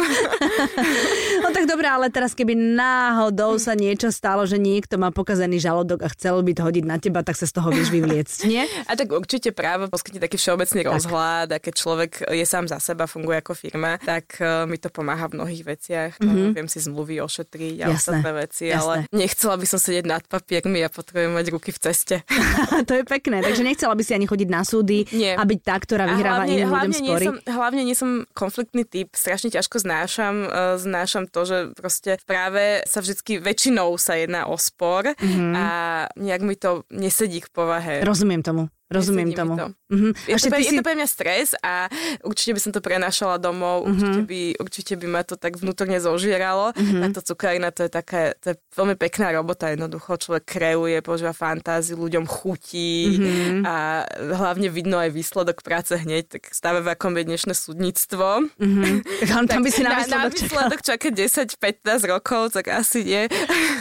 no 1.43 1.47
tak 1.55 1.65
dobre, 1.71 1.87
ale 1.87 2.11
teraz 2.11 2.35
keby 2.35 2.53
náhodou 2.53 3.55
sa 3.55 3.73
niečo 3.77 4.11
stalo, 4.11 4.43
že 4.43 4.59
niekto 4.59 4.99
má 4.99 5.15
pokazený 5.15 5.63
žalodok 5.63 6.03
a 6.03 6.11
chcel 6.11 6.43
by 6.43 6.51
to 6.51 6.61
hodiť 6.67 6.85
na 6.85 6.97
teba, 6.99 7.23
tak 7.23 7.39
sa 7.39 7.47
z 7.47 7.53
toho 7.55 7.71
vieš 7.71 7.89
vyvliecť, 7.93 8.37
nie? 8.49 8.67
A 8.89 8.97
tak 8.99 9.13
určite 9.13 9.55
právo 9.55 9.87
poskytne 9.87 10.19
taký 10.19 10.35
všeobecný 10.35 10.80
krásny 10.85 11.11
rozhľad 11.11 11.47
a 11.53 11.57
keď 11.57 11.73
človek 11.73 12.11
je 12.29 12.45
sám 12.45 12.65
za 12.69 12.77
seba, 12.77 13.09
funguje 13.09 13.41
ako 13.41 13.53
firma, 13.57 13.97
tak 14.01 14.37
uh, 14.39 14.63
mi 14.69 14.77
to 14.77 14.93
pomáha 14.93 15.27
v 15.27 15.41
mnohých 15.41 15.63
veciach. 15.65 16.11
Mm-hmm. 16.21 16.53
Viem 16.55 16.67
si 16.69 16.79
zmluvy 16.83 17.19
ošetriť 17.21 17.75
a 17.83 17.87
jasné, 17.91 17.97
ostatné 17.97 18.31
veci, 18.35 18.63
jasné. 18.69 18.79
ale 18.79 18.95
nechcela 19.11 19.55
by 19.57 19.65
som 19.65 19.79
sedieť 19.81 20.05
nad 20.07 20.23
papiermi 20.25 20.79
a 20.85 20.89
potrebujem 20.89 21.33
mať 21.33 21.47
ruky 21.51 21.69
v 21.73 21.79
ceste. 21.79 22.15
to 22.87 22.93
je 22.95 23.03
pekné, 23.03 23.41
takže 23.41 23.65
nechcela 23.65 23.93
by 23.97 24.03
si 24.05 24.13
ani 24.15 24.25
chodiť 24.29 24.49
na 24.49 24.61
súdy 24.61 25.05
Nie. 25.11 25.33
a 25.35 25.43
byť 25.43 25.59
tá, 25.61 25.75
ktorá 25.81 26.05
vyhráva 26.09 26.45
hlavne, 26.45 26.53
iným 26.53 26.69
hlavne 26.69 26.95
ľuďom 26.95 27.05
spory. 27.05 27.25
Nie 27.25 27.29
som, 27.29 27.35
hlavne 27.55 27.81
nie 27.81 27.95
som 27.97 28.09
konfliktný 28.37 28.83
typ, 28.85 29.09
strašne 29.13 29.49
ťažko 29.51 29.75
znášam, 29.81 30.35
uh, 30.47 30.77
znášam 30.77 31.25
to, 31.27 31.41
že 31.43 31.57
proste 31.75 32.17
práve 32.23 32.83
sa 32.85 33.01
vždycky 33.01 33.41
väčšinou 33.41 33.95
sa 33.97 34.17
jedná 34.17 34.47
o 34.47 34.55
spor 34.55 35.11
mm-hmm. 35.11 35.53
a 35.55 35.65
nejak 36.17 36.41
mi 36.45 36.55
to 36.55 36.85
nesedí 36.93 37.41
k 37.41 37.49
povahe. 37.49 38.05
Rozumiem 38.05 38.43
tomu. 38.45 38.69
Rozumiem 38.91 39.31
tomu. 39.31 39.55
To. 39.55 39.67
Uh-huh. 39.71 40.11
Je, 40.27 40.35
to, 40.35 40.47
pre, 40.51 40.59
si... 40.59 40.75
je 40.75 40.79
to 40.79 40.83
pre 40.83 40.95
mňa 40.99 41.07
stres 41.07 41.55
a 41.63 41.87
určite 42.27 42.51
by 42.51 42.59
som 42.59 42.71
to 42.75 42.83
prenašala 42.83 43.39
domov, 43.39 43.87
uh-huh. 43.87 43.95
určite, 43.95 44.21
by, 44.27 44.41
určite 44.59 44.93
by 44.99 45.07
ma 45.07 45.21
to 45.23 45.39
tak 45.39 45.55
vnútorne 45.55 45.95
zožieralo. 46.03 46.75
Uh-huh. 46.75 47.07
to 47.15 47.23
cukrarina 47.23 47.71
to 47.71 47.87
je 47.87 47.91
taká, 47.91 48.35
to 48.43 48.51
je 48.51 48.55
veľmi 48.75 48.99
pekná 48.99 49.31
robota, 49.31 49.71
jednoducho 49.71 50.19
človek 50.19 50.43
kreuje, 50.43 50.99
používa 50.99 51.31
fantáziu, 51.31 51.95
ľuďom 51.95 52.27
chutí 52.27 53.15
uh-huh. 53.15 53.63
a 53.63 53.75
hlavne 54.35 54.67
vidno 54.67 54.99
aj 54.99 55.15
výsledok 55.15 55.63
práce 55.63 55.95
hneď, 55.95 56.39
tak 56.39 56.51
stáve 56.51 56.83
v 56.83 56.91
akom 56.91 57.15
je 57.15 57.23
dnešné 57.25 57.53
súdnictvo. 57.55 58.27
Uh-huh. 58.61 59.01
tam, 59.25 59.49
tam 59.49 59.65
by 59.65 59.71
si 59.73 59.81
na 59.81 59.97
výsledok, 59.97 60.31
na, 60.31 60.37
výsledok 60.37 60.79
čaká 60.85 61.09
10-15 61.09 62.13
rokov, 62.13 62.41
tak 62.53 62.69
asi 62.69 63.01
nie. 63.01 63.23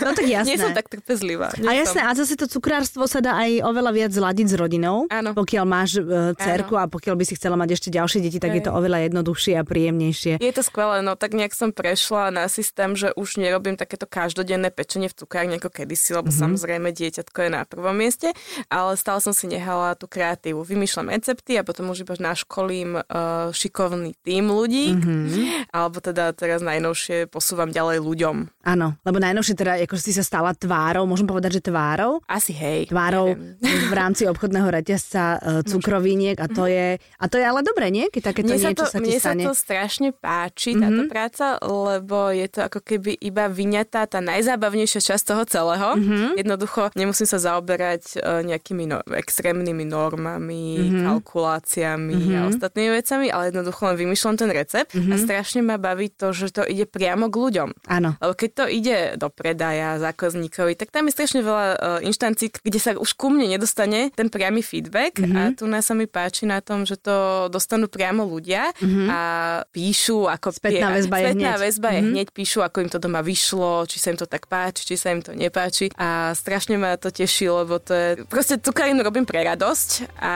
No 0.01 0.17
tak 0.17 0.25
jasné. 0.25 0.49
Nie 0.49 0.57
som 0.57 0.73
tak 0.73 0.89
trpezlivá. 0.89 1.53
A 1.53 1.73
jasné, 1.77 2.01
som. 2.01 2.09
a 2.09 2.17
zase 2.17 2.35
to 2.35 2.49
cukrárstvo 2.49 3.05
sa 3.05 3.21
dá 3.21 3.37
aj 3.37 3.61
oveľa 3.65 3.93
viac 3.93 4.11
zladiť 4.11 4.47
s 4.51 4.55
rodinou, 4.57 5.00
domov. 5.01 5.13
Áno. 5.13 5.31
Pokiaľ 5.33 5.65
máš 5.65 5.91
uh, 6.01 6.35
cerku 6.37 6.77
a 6.77 6.85
pokiaľ 6.91 7.15
by 7.17 7.25
si 7.25 7.35
chcela 7.39 7.57
mať 7.57 7.79
ešte 7.79 7.89
ďalšie 7.89 8.21
deti, 8.21 8.39
tak 8.43 8.53
je 8.57 8.63
to 8.65 8.73
oveľa 8.75 9.09
jednoduchšie 9.09 9.57
a 9.57 9.65
príjemnejšie. 9.65 10.43
Je 10.43 10.53
to 10.53 10.63
skvelé, 10.65 11.01
no 11.01 11.17
tak 11.17 11.33
nejak 11.33 11.55
som 11.57 11.71
prešla 11.73 12.35
na 12.35 12.45
systém, 12.51 12.93
že 12.99 13.15
už 13.17 13.41
nerobím 13.41 13.79
takéto 13.79 14.05
každodenné 14.05 14.69
pečenie 14.75 15.09
v 15.09 15.17
cukárni 15.17 15.57
ako 15.57 15.71
kedysi, 15.71 16.17
lebo 16.17 16.29
mm-hmm. 16.29 16.43
samozrejme 16.43 16.89
dieťatko 16.93 17.39
je 17.47 17.51
na 17.51 17.63
prvom 17.65 17.95
mieste, 17.97 18.35
ale 18.69 18.99
stále 18.99 19.23
som 19.23 19.33
si 19.33 19.47
nehala 19.49 19.95
tú 19.97 20.11
kreatívu. 20.11 20.61
Vymýšľam 20.67 21.13
recepty 21.13 21.57
a 21.57 21.63
potom 21.65 21.89
už 21.93 22.05
iba 22.05 22.15
naškolím 22.21 23.01
uh, 23.01 23.49
šikovný 23.55 24.19
tým 24.21 24.51
ľudí, 24.51 24.97
mm-hmm. 24.97 25.73
alebo 25.73 26.03
teda 26.03 26.35
teraz 26.35 26.61
najnovšie 26.61 27.31
posúvam 27.31 27.71
ďalej 27.71 28.03
ľuďom. 28.03 28.37
Áno, 28.67 28.99
lebo 29.07 29.17
najnovšie 29.23 29.55
teda, 29.57 29.81
ako 29.81 29.97
si 29.97 30.13
sa 30.13 30.25
stala 30.27 30.53
tvárou, 30.53 31.09
môžem 31.09 31.25
povedať, 31.25 31.61
že 31.61 31.71
tvárou? 31.71 32.21
Asi 32.29 32.53
hej. 32.53 32.91
Tvárou 32.91 33.33
neviem. 33.33 33.89
v 33.89 33.95
rámci 33.95 34.23
obchodného 34.27 34.69
reťazca 34.69 34.90
uh, 34.97 35.61
cukroviniek 35.63 36.41
a 36.41 36.47
to, 36.49 36.65
je, 36.67 36.97
a 36.97 37.25
to 37.29 37.37
je 37.37 37.45
ale 37.45 37.61
dobré, 37.63 37.93
nie? 37.93 38.09
Keď 38.09 38.23
takéto 38.33 38.51
mne 38.51 38.59
niečo 38.59 38.71
sa, 38.73 38.75
to, 38.75 38.85
sa 38.87 38.99
ti 38.99 39.03
mne 39.05 39.19
stane. 39.21 39.43
sa 39.45 39.49
to 39.49 39.53
strašne 39.55 40.09
páči, 40.17 40.71
mm-hmm. 40.73 40.83
táto 40.83 41.03
práca, 41.07 41.45
lebo 41.63 42.33
je 42.33 42.47
to 42.49 42.61
ako 42.67 42.81
keby 42.81 43.13
iba 43.21 43.47
vyňatá 43.47 44.09
tá 44.09 44.19
najzábavnejšia 44.25 45.01
časť 45.15 45.25
toho 45.27 45.43
celého. 45.45 45.89
Mm-hmm. 45.99 46.27
Jednoducho 46.41 46.83
nemusím 46.97 47.29
sa 47.29 47.39
zaoberať 47.39 48.19
uh, 48.19 48.41
nejakými 48.47 48.85
no, 48.89 48.99
extrémnymi 49.05 49.85
normami, 49.85 50.65
mm-hmm. 50.81 51.05
kalkuláciami 51.07 52.17
mm-hmm. 52.17 52.39
a 52.41 52.49
ostatnými 52.49 52.91
vecami, 52.97 53.27
ale 53.29 53.53
jednoducho 53.53 53.81
len 53.91 53.97
vymýšľam 53.99 54.35
ten 54.41 54.51
recept 54.51 54.97
mm-hmm. 54.97 55.13
a 55.13 55.17
strašne 55.21 55.61
ma 55.61 55.77
baví 55.77 56.09
to, 56.09 56.33
že 56.33 56.55
to 56.55 56.63
ide 56.65 56.89
priamo 56.89 57.29
k 57.29 57.37
ľuďom. 57.37 57.69
Áno. 57.91 58.17
Lebo 58.19 58.33
keď 58.33 58.51
to 58.55 58.65
ide 58.71 58.99
do 59.19 59.29
predaja 59.29 60.01
zákazníkovi, 60.01 60.79
tak 60.79 60.95
tam 60.95 61.11
je 61.11 61.13
strašne 61.13 61.41
veľa 61.45 61.67
uh, 61.75 61.79
inštancií, 62.01 62.55
kde 62.63 62.79
sa 62.81 62.91
už 62.97 63.11
ku 63.19 63.29
mne 63.29 63.51
nedostane 63.51 64.13
ten 64.15 64.29
priamy 64.31 64.63
feedback 64.81 65.21
mm-hmm. 65.21 65.37
a 65.37 65.43
tu 65.53 65.69
nás 65.69 65.85
sa 65.85 65.93
mi 65.93 66.09
páči 66.09 66.49
na 66.49 66.65
tom, 66.65 66.89
že 66.89 66.97
to 66.97 67.47
dostanú 67.53 67.93
priamo 67.93 68.25
ľudia 68.25 68.73
mm-hmm. 68.81 69.07
a 69.13 69.21
píšu 69.69 70.25
ako... 70.25 70.57
Spätná 70.57 70.97
väzba 70.97 71.21
je 71.21 71.25
Spätná 71.29 71.53
hneď. 71.53 71.61
väzba 71.61 71.89
je 71.93 72.01
mm-hmm. 72.01 72.13
hneď, 72.17 72.27
píšu 72.33 72.59
ako 72.65 72.77
im 72.81 72.89
to 72.89 72.97
doma 72.97 73.21
vyšlo, 73.21 73.85
či 73.85 74.01
sa 74.01 74.17
im 74.17 74.19
to 74.19 74.25
tak 74.25 74.49
páči, 74.49 74.89
či 74.89 74.97
sa 74.97 75.13
im 75.13 75.21
to 75.21 75.37
nepáči 75.37 75.93
a 76.01 76.33
strašne 76.33 76.81
ma 76.81 76.97
to 76.97 77.13
teší, 77.13 77.53
lebo 77.53 77.77
to 77.77 77.93
je... 77.93 78.09
Proste 78.25 78.57
cukarinu 78.57 79.05
robím 79.05 79.29
pre 79.29 79.45
radosť 79.45 80.17
a 80.17 80.33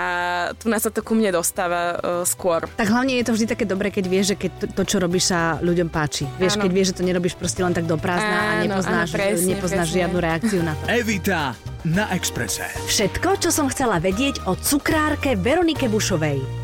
tu 0.60 0.68
nás 0.68 0.84
sa 0.84 0.92
to 0.92 1.00
ku 1.00 1.16
mne 1.16 1.32
dostáva 1.32 1.96
uh, 1.96 2.22
skôr. 2.28 2.68
Tak 2.76 2.92
hlavne 2.92 3.16
je 3.16 3.24
to 3.24 3.32
vždy 3.32 3.46
také 3.48 3.64
dobré, 3.64 3.88
keď 3.88 4.04
vieš, 4.12 4.36
že 4.36 4.46
keď 4.46 4.50
to, 4.60 4.66
to 4.76 4.82
čo 4.84 4.96
robíš, 5.00 5.32
sa 5.32 5.56
ľuďom 5.64 5.88
páči. 5.88 6.28
Vieš, 6.36 6.60
Áno. 6.60 6.68
keď 6.68 6.70
vieš, 6.76 6.86
že 6.92 6.96
to 7.00 7.02
nerobíš 7.08 7.34
proste 7.40 7.64
len 7.64 7.72
tak 7.72 7.88
do 7.88 7.96
prázdna 7.96 8.36
a 8.36 8.44
Áno, 8.60 8.62
nepoznáš, 8.68 9.08
áno, 9.08 9.16
presne, 9.16 9.50
nepoznáš 9.56 9.88
presne. 9.88 9.96
žiadnu 9.96 10.18
reakciu 10.20 10.60
na 10.60 10.72
to. 10.76 10.84
Evita 10.92 11.73
na 11.84 12.08
Exprese. 12.16 12.64
Všetko, 12.88 13.44
čo 13.44 13.52
som 13.52 13.68
chcela 13.68 14.00
vedieť 14.00 14.48
o 14.48 14.56
cukrárke 14.56 15.36
Veronike 15.36 15.86
Bušovej. 15.92 16.63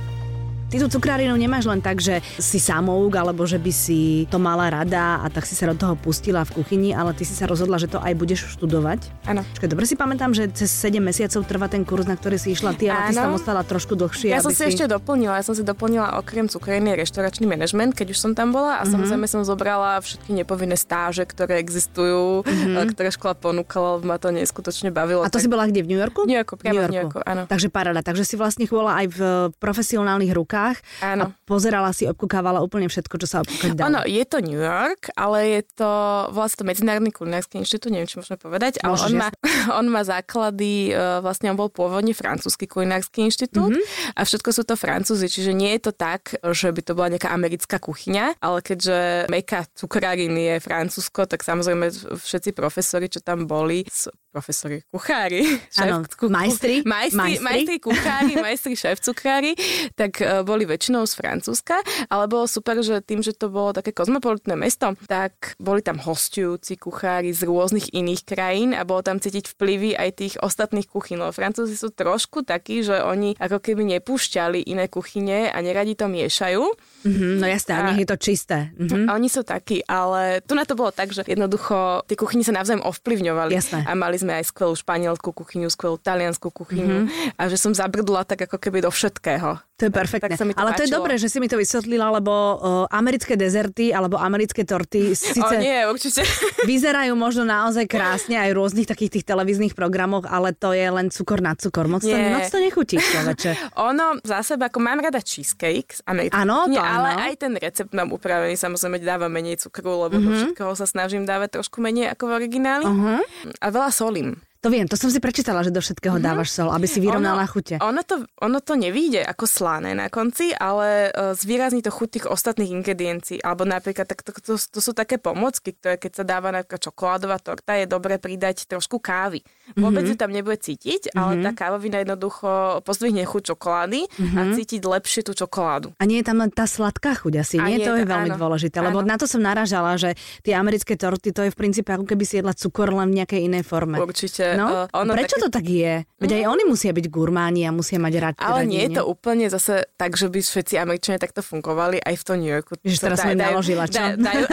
Ty 0.70 0.86
tú 0.86 1.02
cukrárinu 1.02 1.34
nemáš 1.34 1.66
len 1.66 1.82
tak, 1.82 1.98
že 1.98 2.22
si 2.38 2.62
samouk, 2.62 3.10
alebo 3.18 3.42
že 3.42 3.58
by 3.58 3.72
si 3.74 4.30
to 4.30 4.38
mala 4.38 4.70
rada 4.70 5.18
a 5.18 5.26
tak 5.26 5.42
si 5.42 5.58
sa 5.58 5.66
do 5.66 5.74
toho 5.74 5.98
pustila 5.98 6.46
v 6.46 6.62
kuchyni, 6.62 6.94
ale 6.94 7.10
ty 7.10 7.26
si 7.26 7.34
sa 7.34 7.50
rozhodla, 7.50 7.74
že 7.74 7.90
to 7.90 7.98
aj 7.98 8.14
budeš 8.14 8.54
študovať. 8.54 9.10
Áno. 9.26 9.42
Dobre 9.58 9.82
si 9.82 9.98
pamätám, 9.98 10.30
že 10.30 10.46
cez 10.54 10.70
7 10.70 11.02
mesiacov 11.02 11.42
trvá 11.42 11.66
ten 11.66 11.82
kurz, 11.82 12.06
na 12.06 12.14
ktorý 12.14 12.38
si 12.38 12.54
išla 12.54 12.78
ty, 12.78 12.86
ale 12.86 13.10
ty 13.10 13.18
si 13.18 13.22
tam 13.22 13.34
ostala 13.34 13.66
trošku 13.66 13.98
dlhšie. 13.98 14.30
Ja 14.30 14.38
som 14.38 14.54
si 14.54 14.62
ešte 14.62 14.86
doplnila, 14.86 15.42
ja 15.42 15.44
som 15.44 15.58
si 15.58 15.66
doplnila 15.66 16.22
okrem 16.22 16.46
cukriny 16.46 16.94
reštauračný 16.94 17.50
manažment, 17.50 17.98
keď 17.98 18.14
už 18.14 18.18
som 18.22 18.38
tam 18.38 18.54
bola 18.54 18.78
a 18.78 18.86
samozrejme 18.86 19.26
som 19.26 19.42
zobrala 19.42 19.98
všetky 19.98 20.38
nepovinné 20.38 20.78
stáže, 20.78 21.26
ktoré 21.26 21.58
existujú, 21.58 22.46
mm-hmm. 22.46 22.94
ktoré 22.94 23.10
škola 23.10 23.34
ponúkala, 23.34 23.98
lebo 23.98 24.06
ma 24.06 24.22
to 24.22 24.30
neskutočne 24.30 24.94
bavilo. 24.94 25.26
A 25.26 25.34
to 25.34 25.42
si 25.42 25.50
tak- 25.50 25.58
bola 25.58 25.66
kde? 25.66 25.82
V 25.82 25.90
New 25.90 25.98
Yorku? 25.98 26.30
New 26.30 26.38
Yorku, 26.38 26.54
priamo 26.54 26.86
v 26.86 26.94
New 26.94 27.02
Yorku, 27.02 27.18
áno. 27.26 27.50
Takže 27.50 27.74
paráda. 27.74 28.06
Takže 28.06 28.22
si 28.22 28.38
vlastne 28.38 28.70
bola 28.70 29.02
aj 29.02 29.06
v 29.10 29.20
profesionálnych 29.58 30.30
rukách 30.30 30.59
Áno. 31.00 31.24
a 31.28 31.44
pozerala 31.44 31.90
si, 31.90 32.04
obkúkávala 32.04 32.60
úplne 32.60 32.86
všetko, 32.86 33.14
čo 33.16 33.26
sa 33.26 33.36
obkúkať 33.40 33.74
dá. 33.74 33.86
Ono, 33.86 34.00
je 34.04 34.22
to 34.22 34.38
New 34.40 34.58
York, 34.58 35.10
ale 35.14 35.38
je 35.58 35.62
to 35.74 35.90
vlastne 36.30 36.58
to 36.60 36.68
Medzinárodný 36.68 37.08
kulinársky 37.08 37.56
inštitút, 37.56 37.88
neviem, 37.88 38.04
či 38.04 38.18
môžeme 38.18 38.36
povedať, 38.36 38.82
ale 38.82 38.92
Môžeš, 38.92 39.06
on 39.06 39.12
má, 39.16 39.28
on 39.80 39.86
má 39.88 40.02
základy, 40.02 40.90
e, 40.90 40.98
vlastne 41.20 41.48
on 41.48 41.56
bol 41.56 41.70
pôvodne 41.70 42.12
francúzsky 42.12 42.66
kulinársky 42.66 43.24
inštitút 43.24 43.72
Mhm. 43.72 43.80
mm-hmm. 43.80 44.18
a 44.18 44.20
všetko 44.20 44.50
sú 44.50 44.62
to 44.62 44.74
francúzi, 44.74 45.26
čiže 45.26 45.52
nie 45.52 45.72
je 45.78 45.88
to 45.88 45.92
tak, 45.94 46.34
že 46.42 46.68
by 46.68 46.80
to 46.82 46.92
bola 46.92 47.08
nejaká 47.08 47.30
americká 47.30 47.78
kuchyňa, 47.78 48.36
ale 48.38 48.58
keďže 48.60 49.30
meka 49.30 49.64
cukráriny 49.72 50.52
je 50.52 50.56
Francúzsko, 50.58 51.24
tak 51.24 51.40
samozrejme 51.40 51.88
všetci 52.18 52.50
profesori, 52.52 53.06
čo 53.06 53.22
tam 53.22 53.46
boli, 53.46 53.86
profesori 54.30 54.78
kuchári, 54.90 55.42
Áno, 55.82 56.04
ku- 56.06 56.28
majstri, 56.28 56.82
majstri, 56.86 57.16
majstri. 57.16 57.42
majstri 57.42 57.76
kuchári, 57.78 58.32
majstri 58.36 58.74
šéf 58.74 58.98
cukrári, 59.00 59.54
tak 59.94 60.20
e, 60.20 60.42
boli 60.50 60.66
väčšinou 60.66 61.06
z 61.06 61.14
Francúzska, 61.14 61.78
ale 62.10 62.26
bolo 62.26 62.44
super, 62.44 62.82
že 62.82 62.98
tým, 62.98 63.22
že 63.22 63.30
to 63.30 63.46
bolo 63.46 63.70
také 63.70 63.94
kozmopolitné 63.94 64.58
mesto, 64.58 64.98
tak 65.06 65.54
boli 65.56 65.78
tam 65.78 66.02
hostujúci 66.02 66.74
kuchári 66.74 67.30
z 67.30 67.46
rôznych 67.46 67.94
iných 67.94 68.26
krajín 68.26 68.74
a 68.74 68.82
bolo 68.82 69.00
tam 69.00 69.16
cítiť 69.16 69.54
vplyvy 69.54 69.94
aj 69.94 70.10
tých 70.12 70.34
ostatných 70.36 70.90
kuchyn. 70.90 71.22
Lebo 71.22 71.30
Francúzi 71.30 71.78
sú 71.78 71.94
trošku 71.94 72.42
takí, 72.42 72.82
že 72.82 72.98
oni 72.98 73.38
ako 73.38 73.62
keby 73.62 73.86
nepúšťali 73.96 74.66
iné 74.66 74.90
kuchyne 74.90 75.46
a 75.46 75.56
neradi 75.60 75.94
to 75.94 76.10
miešajú. 76.10 76.64
Mhm, 77.06 77.26
no 77.38 77.46
jasné, 77.46 77.72
a 77.72 77.80
A- 77.80 77.86
nech 77.86 78.02
je 78.02 78.08
to 78.08 78.18
čisté. 78.18 78.58
Mhm. 78.74 79.06
A 79.06 79.14
oni 79.14 79.28
sú 79.28 79.46
takí, 79.46 79.84
ale 79.84 80.42
tu 80.42 80.58
na 80.58 80.66
to 80.66 80.74
bolo 80.74 80.90
tak, 80.90 81.12
že 81.12 81.22
jednoducho 81.22 82.02
tie 82.04 82.18
kuchyne 82.18 82.42
sa 82.42 82.50
navzájom 82.50 82.82
ovplyvňovali. 82.82 83.52
Jasné. 83.54 83.86
A 83.86 83.92
mali 83.94 84.16
sme 84.16 84.40
aj 84.40 84.48
skvelú 84.48 84.74
španielskú 84.74 85.30
kuchyňu, 85.30 85.68
skvelú 85.68 85.94
taliansku 85.96 86.48
kuchyňu 86.50 86.98
Mhm. 87.06 87.36
a 87.36 87.42
že 87.46 87.54
som 87.54 87.70
zabrdla 87.70 88.24
tak 88.24 88.48
ako 88.48 88.56
keby 88.56 88.80
do 88.80 88.90
všetkého. 88.90 89.60
To 89.80 89.88
je 89.88 89.92
perfektné. 89.96 90.36
Tak 90.36 90.36
sa 90.36 90.44
mi 90.44 90.52
to 90.52 90.60
Ale 90.60 90.76
to 90.76 90.84
je 90.84 90.92
páčilo. 90.92 90.98
dobré, 91.00 91.14
že 91.16 91.32
si 91.32 91.40
mi 91.40 91.48
to 91.48 91.56
vysvetlila, 91.56 92.12
lebo 92.20 92.32
uh, 92.32 92.84
americké 92.92 93.32
dezerty 93.32 93.96
alebo 93.96 94.20
americké 94.20 94.68
torty 94.68 95.10
O 95.16 95.16
síce 95.16 95.56
nie, 95.56 95.88
určite. 95.88 96.20
vyzerajú 96.70 97.16
možno 97.16 97.48
naozaj 97.48 97.88
krásne 97.88 98.36
aj 98.36 98.52
v 98.52 98.56
rôznych 98.60 98.84
takých 98.84 99.16
tých 99.16 99.24
televíznych 99.24 99.72
programoch, 99.72 100.28
ale 100.28 100.52
to 100.52 100.76
je 100.76 100.84
len 100.84 101.08
cukor 101.08 101.40
na 101.40 101.56
cukor. 101.56 101.88
Moc 101.88 102.04
to, 102.04 102.12
Nie. 102.12 102.36
moc 102.36 102.44
to 102.52 102.60
nechutí, 102.60 103.00
človeče. 103.00 103.72
Ono 103.88 104.20
za 104.20 104.44
seba, 104.44 104.68
ako 104.68 104.84
mám 104.84 105.00
rada 105.00 105.24
cheesecake 105.24 105.96
z 105.96 106.04
americkej 106.04 106.44
Áno, 106.44 106.68
to 106.68 106.76
ale 106.76 107.08
áno. 107.16 107.24
aj 107.24 107.32
ten 107.40 107.52
recept 107.56 107.96
mám 107.96 108.12
upravený, 108.12 108.60
samozrejme 108.60 109.00
dávam 109.00 109.32
menej 109.32 109.56
cukru, 109.64 110.04
lebo 110.04 110.20
mm-hmm. 110.20 110.28
do 110.28 110.30
všetkého 110.36 110.72
sa 110.76 110.84
snažím 110.84 111.24
dávať 111.24 111.56
trošku 111.56 111.80
menej 111.80 112.12
ako 112.12 112.28
v 112.28 112.32
origináli. 112.36 112.84
Uh-huh. 112.84 113.20
A 113.64 113.66
veľa 113.72 113.88
solím. 113.88 114.36
To 114.60 114.68
viem, 114.68 114.84
to 114.84 114.92
som 114.92 115.08
si 115.08 115.16
prečítala, 115.18 115.64
že 115.64 115.72
do 115.72 115.80
všetkého 115.80 116.20
dávaš 116.20 116.52
sol, 116.52 116.68
aby 116.68 116.84
si 116.84 117.00
vyrovnala 117.00 117.48
chute. 117.48 117.80
Ono 117.80 118.04
to, 118.04 118.28
ono 118.36 118.60
to 118.60 118.76
nevíde 118.76 119.24
ako 119.24 119.48
slané 119.48 119.96
na 119.96 120.06
konci, 120.06 120.52
ale 120.52 121.08
uh, 121.08 121.32
zvýrazní 121.32 121.80
to 121.80 121.88
chuť 121.88 122.08
tých 122.12 122.26
ostatných 122.28 122.68
ingrediencií. 122.68 123.40
Alebo 123.40 123.64
napríklad, 123.64 124.04
tak 124.04 124.20
to, 124.20 124.36
to, 124.36 124.60
to 124.60 124.78
sú 124.78 124.92
také 124.92 125.16
pomocky, 125.16 125.72
ktoré 125.72 125.96
keď 125.96 126.12
sa 126.12 126.24
dáva 126.28 126.52
napríklad 126.52 126.76
čokoládová 126.76 127.40
torta, 127.40 127.72
je 127.72 127.88
dobre 127.88 128.20
pridať 128.20 128.68
trošku 128.68 129.00
kávy. 129.00 129.40
Vôbec 129.74 130.04
Mhm. 130.04 130.10
ju 130.12 130.16
tam 130.18 130.28
nebude 130.28 130.60
cítiť, 130.60 131.16
ale 131.16 131.40
tá 131.40 131.56
kávovina 131.56 132.04
jednoducho 132.04 132.48
pozdvihne 132.84 133.24
chuť 133.24 133.56
čokolády 133.56 134.00
a 134.36 134.40
Mhm. 134.44 134.60
cítiť 134.60 134.82
lepšie 134.84 135.24
tú 135.24 135.32
čokoládu. 135.32 135.96
A 135.96 136.04
nie 136.04 136.20
je 136.20 136.28
tam 136.28 136.36
len 136.36 136.52
tá 136.52 136.68
sladká 136.68 137.16
chuť 137.16 137.32
asi, 137.40 137.56
A 137.56 137.64
nie? 137.64 137.80
nie, 137.80 137.88
To 137.88 137.96
je 137.96 138.04
veľmi 138.04 138.28
áno. 138.28 138.36
dôležité, 138.36 138.84
lebo 138.84 139.00
Áno. 139.00 139.08
na 139.08 139.16
to 139.16 139.24
som 139.24 139.40
naražala, 139.40 139.96
že 139.96 140.12
tie 140.44 140.52
americké 140.52 141.00
torty, 141.00 141.32
to 141.32 141.48
je 141.48 141.50
v 141.50 141.56
princípe 141.56 141.88
ako 141.88 142.04
keby 142.04 142.28
si 142.28 142.36
jedla 142.36 142.52
cukor 142.52 142.92
len 142.92 143.08
v 143.08 143.24
nejakej 143.24 143.40
inej 143.48 143.64
forme. 143.64 143.96
Určite. 143.96 144.49
No, 144.52 144.66
uh, 144.84 144.86
ono 144.92 145.12
prečo 145.12 145.34
také- 145.34 145.42
to 145.42 145.48
tak 145.50 145.66
je? 145.66 145.94
Veď 146.16 146.30
aj 146.32 146.44
oni 146.48 146.64
musia 146.64 146.90
byť 146.90 147.06
gurmáni 147.06 147.62
a 147.62 147.70
musia 147.70 147.96
mať 147.96 148.14
rád 148.14 148.34
Ale 148.38 148.62
radi, 148.62 148.68
nie 148.68 148.82
je 148.84 148.90
to 148.92 149.02
úplne 149.04 149.46
zase 149.46 149.86
tak, 149.94 150.14
že 150.14 150.26
by 150.26 150.38
všetci 150.38 150.74
Američania 150.76 151.16
takto 151.16 151.40
fungovali 151.40 151.98
aj 151.98 152.14
v 152.14 152.22
tom 152.22 152.36
New 152.36 152.48
Yorku. 152.48 152.76
Že 152.78 152.98
teraz 153.00 153.18
som 153.18 153.30
im 153.30 153.38
naložila, 153.38 153.84
čo? 153.84 154.00
dajú, 154.14 154.44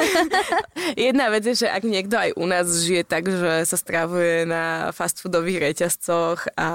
Jedna 0.97 1.27
vec 1.27 1.43
je, 1.43 1.55
že 1.57 1.67
ak 1.67 1.83
niekto 1.83 2.15
aj 2.15 2.31
u 2.33 2.45
nás 2.45 2.65
žije 2.65 3.03
tak, 3.03 3.25
že 3.25 3.63
sa 3.63 3.75
stravuje 3.75 4.45
na 4.45 4.63
fast 4.89 5.19
foodových 5.19 5.59
reťazcoch 5.63 6.47
a 6.53 6.67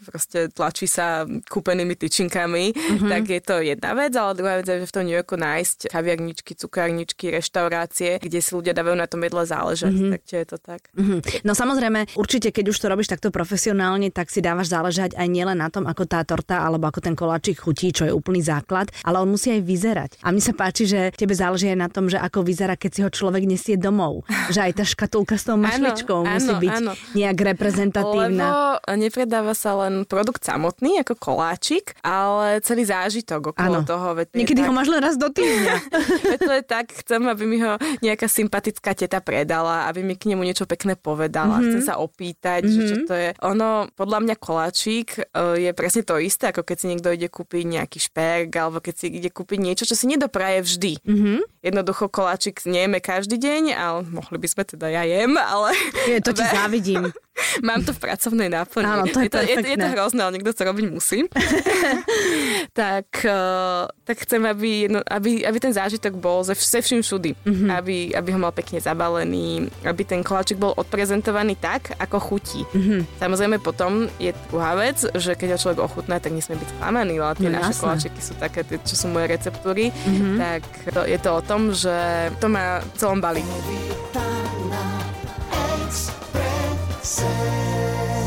proste 0.00 0.48
tlačí 0.48 0.86
sa 0.86 1.22
kúpenými 1.26 1.94
tyčinkami, 1.94 2.64
Mhm. 2.70 2.80
mm-hmm. 2.80 3.10
tak 3.10 3.22
je 3.26 3.40
to 3.40 3.54
jedna 3.60 3.90
vec, 3.92 4.12
ale 4.12 4.32
druhá 4.32 4.54
vec 4.56 4.66
je, 4.66 4.80
že 4.80 4.86
v 4.86 4.94
tom 4.94 5.04
New 5.04 5.14
Yorku 5.14 5.34
nájsť 5.34 5.78
kaviarničky, 5.88 6.52
cukárničky, 6.54 7.30
reštaurácie, 7.30 8.18
kde 8.18 8.38
si 8.38 8.50
ľudia 8.50 8.72
dávajú 8.72 8.96
na 8.96 9.06
tom 9.06 9.20
jedle 9.20 9.42
záležať. 9.42 9.90
Mm-hmm. 9.90 10.12
Takže 10.14 10.34
je 10.34 10.46
to 10.46 10.58
tak. 10.58 10.80
Mhm. 10.94 11.16
No 11.42 11.52
samozrejme, 11.52 12.14
určite, 12.14 12.50
keď 12.60 12.76
už 12.76 12.82
to 12.84 12.92
robíš 12.92 13.08
takto 13.08 13.32
profesionálne, 13.32 14.12
tak 14.12 14.28
si 14.28 14.44
dávaš 14.44 14.68
záležať 14.68 15.16
aj 15.16 15.24
nielen 15.32 15.64
na 15.64 15.72
tom, 15.72 15.88
ako 15.88 16.04
tá 16.04 16.20
torta 16.28 16.60
alebo 16.60 16.92
ako 16.92 17.00
ten 17.00 17.16
koláčik 17.16 17.64
chutí, 17.64 17.88
čo 17.88 18.04
je 18.04 18.12
úplný 18.12 18.44
základ, 18.44 18.92
ale 19.00 19.16
on 19.16 19.32
musí 19.32 19.48
aj 19.48 19.64
vyzerať. 19.64 20.10
A 20.20 20.28
mne 20.28 20.44
sa 20.44 20.52
páči, 20.52 20.84
že 20.84 21.08
tebe 21.16 21.32
záleží 21.32 21.72
aj 21.72 21.78
na 21.80 21.88
tom, 21.88 22.12
že 22.12 22.20
ako 22.20 22.44
vyzerá, 22.44 22.76
keď 22.76 22.90
si 22.92 23.00
ho 23.00 23.08
človek 23.08 23.48
nesie 23.48 23.80
domov. 23.80 24.28
Že 24.50 24.66
aj 24.66 24.72
tá 24.82 24.84
škatulka 24.84 25.38
s 25.38 25.46
tou 25.46 25.54
mašličkou 25.54 26.26
Áno, 26.26 26.34
musí 26.34 26.50
áno, 26.50 26.58
byť 26.58 26.76
áno. 26.82 26.92
nejak 27.14 27.38
reprezentatívna. 27.54 28.44
Lebo 28.50 28.98
nepredáva 28.98 29.54
sa 29.54 29.78
len 29.86 30.02
produkt 30.02 30.42
samotný, 30.42 31.06
ako 31.06 31.14
koláčik, 31.14 31.94
ale 32.02 32.58
celý 32.66 32.82
zážitok 32.82 33.54
okolo 33.54 33.80
Áno. 33.80 33.86
toho. 33.86 34.18
Veď 34.18 34.34
Niekedy 34.34 34.66
tak, 34.66 34.68
ho 34.68 34.72
máš 34.74 34.90
len 34.90 35.00
raz 35.00 35.14
do 35.14 35.30
týždňa. 35.30 35.76
to 36.50 36.52
je 36.58 36.62
tak, 36.66 36.90
chcem, 36.90 37.22
aby 37.30 37.44
mi 37.46 37.62
ho 37.62 37.78
nejaká 38.02 38.26
sympatická 38.26 38.90
teta 38.98 39.22
predala, 39.22 39.86
aby 39.86 40.02
mi 40.02 40.18
k 40.18 40.34
nemu 40.34 40.42
niečo 40.42 40.66
pekné 40.66 40.98
povedala. 40.98 41.62
Mm-hmm. 41.62 41.70
Chcem 41.70 41.82
sa 41.86 41.94
opýtať, 42.02 42.49
čítať, 42.50 42.62
mm-hmm. 42.66 42.74
že 42.74 42.90
čo 42.90 42.96
to 43.06 43.14
je. 43.14 43.30
Ono, 43.46 43.70
podľa 43.94 44.18
mňa 44.26 44.36
koláčik 44.40 45.08
uh, 45.18 45.54
je 45.54 45.70
presne 45.70 46.02
to 46.02 46.18
isté, 46.18 46.50
ako 46.50 46.66
keď 46.66 46.76
si 46.76 46.86
niekto 46.90 47.08
ide 47.14 47.28
kúpiť 47.30 47.64
nejaký 47.66 47.98
šperk, 48.02 48.50
alebo 48.58 48.78
keď 48.82 48.94
si 48.96 49.06
ide 49.12 49.30
kúpiť 49.30 49.58
niečo, 49.60 49.84
čo 49.86 49.94
si 49.94 50.10
nedopraje 50.10 50.66
vždy. 50.66 50.92
Mm-hmm. 51.06 51.38
Jednoducho 51.60 52.08
koláčik 52.08 52.64
nejeme 52.64 53.04
každý 53.04 53.36
deň, 53.36 53.62
ale 53.76 53.98
mohli 54.08 54.40
by 54.40 54.48
sme 54.48 54.64
teda, 54.64 54.88
ja 54.88 55.04
jem, 55.04 55.36
ale... 55.36 55.76
Je, 56.08 56.16
to 56.24 56.32
ti 56.32 56.40
závidím. 56.56 57.12
Mám 57.60 57.84
to 57.84 57.92
v 57.96 58.00
pracovnej 58.00 58.48
náplni. 58.52 58.84
Áno, 58.84 59.04
to 59.08 59.20
je, 59.20 59.28
je, 59.28 59.32
to, 59.32 59.40
je, 59.40 59.56
je 59.64 59.78
to 59.80 59.88
hrozné, 59.96 60.20
ale 60.24 60.32
niekto 60.36 60.52
to 60.52 60.62
robiť 60.64 60.86
musí. 60.92 61.24
tak, 62.80 63.08
uh, 63.24 63.88
tak 64.04 64.16
chcem, 64.28 64.40
aby, 64.44 64.88
no, 64.92 65.00
aby, 65.04 65.44
aby 65.44 65.58
ten 65.60 65.72
zážitok 65.72 66.16
bol 66.20 66.44
ze, 66.44 66.52
ze 66.56 66.80
vším 66.80 67.00
všudy. 67.00 67.30
Mm-hmm. 67.44 67.68
Aby, 67.72 67.96
aby 68.12 68.28
ho 68.36 68.40
mal 68.40 68.52
pekne 68.52 68.80
zabalený, 68.80 69.72
aby 69.84 70.02
ten 70.04 70.20
koláčik 70.20 70.60
bol 70.60 70.76
odprezentovaný 70.76 71.56
tak, 71.56 71.96
ako 71.96 72.16
chutí. 72.20 72.64
Mm-hmm. 72.76 73.00
Samozrejme 73.20 73.56
potom 73.60 74.08
je 74.20 74.32
druhá 74.48 74.76
vec, 74.76 75.00
že 75.16 75.36
keď 75.36 75.56
ho 75.56 75.62
človek 75.68 75.80
ochutná, 75.80 76.20
tak 76.20 76.36
nesmie 76.36 76.60
byť 76.60 76.68
sklamaný, 76.76 77.20
ale 77.20 77.36
tie 77.40 77.48
no, 77.48 77.56
naše 77.56 77.72
jasné. 77.72 77.82
koláčiky 77.84 78.20
sú 78.20 78.34
také, 78.36 78.60
tie, 78.64 78.76
čo 78.84 78.94
sú 78.96 79.06
moje 79.08 79.26
receptúry, 79.32 79.92
mm-hmm. 79.92 80.36
tak 80.36 80.60
to, 80.92 81.00
je 81.08 81.18
to 81.20 81.30
o 81.32 81.40
tom, 81.50 81.74
že 81.74 82.30
to 82.38 82.46
má 82.46 82.78
v 82.78 82.94
celom 82.94 83.18
balíku. 83.18 83.50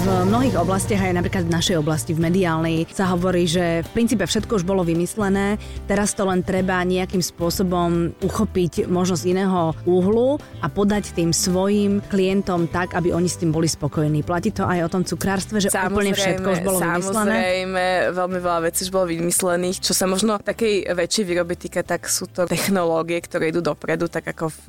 V 0.03 0.27
mnohých 0.27 0.59
oblastiach, 0.59 0.99
aj 0.99 1.15
napríklad 1.15 1.47
v 1.47 1.55
našej 1.55 1.79
oblasti, 1.79 2.11
v 2.11 2.27
mediálnej, 2.27 2.83
sa 2.91 3.07
hovorí, 3.15 3.47
že 3.47 3.87
v 3.87 3.89
princípe 3.95 4.27
všetko 4.27 4.59
už 4.59 4.67
bolo 4.67 4.83
vymyslené, 4.83 5.55
teraz 5.87 6.11
to 6.11 6.27
len 6.27 6.43
treba 6.43 6.83
nejakým 6.83 7.23
spôsobom 7.23 8.11
uchopiť 8.19 8.91
možnosť 8.91 9.23
iného 9.23 9.71
úhlu 9.87 10.43
a 10.59 10.67
podať 10.67 11.15
tým 11.15 11.31
svojim 11.31 12.03
klientom 12.11 12.67
tak, 12.67 12.99
aby 12.99 13.15
oni 13.15 13.31
s 13.31 13.39
tým 13.39 13.55
boli 13.55 13.71
spokojní. 13.71 14.27
Platí 14.27 14.51
to 14.51 14.67
aj 14.67 14.83
o 14.83 14.89
tom 14.91 15.07
cukrárstve, 15.07 15.63
že 15.63 15.71
samozrejme, 15.71 15.95
úplne 15.95 16.11
všetko 16.19 16.47
už 16.51 16.59
bolo 16.67 16.79
vymyslené? 16.83 17.31
Samozrejme, 17.39 17.83
veľmi 18.11 18.39
veľa 18.43 18.59
vecí 18.67 18.79
už 18.83 18.91
bolo 18.91 19.05
vymyslených. 19.07 19.77
Čo 19.87 19.93
sa 19.95 20.03
možno 20.03 20.35
takej 20.35 20.91
väčšej 20.91 21.23
výroby 21.31 21.55
týka, 21.55 21.79
tak 21.79 22.11
sú 22.11 22.27
to 22.27 22.43
technológie, 22.43 23.23
ktoré 23.23 23.55
idú 23.55 23.63
dopredu, 23.63 24.11
tak 24.11 24.27
ako 24.35 24.51
v 24.51 24.63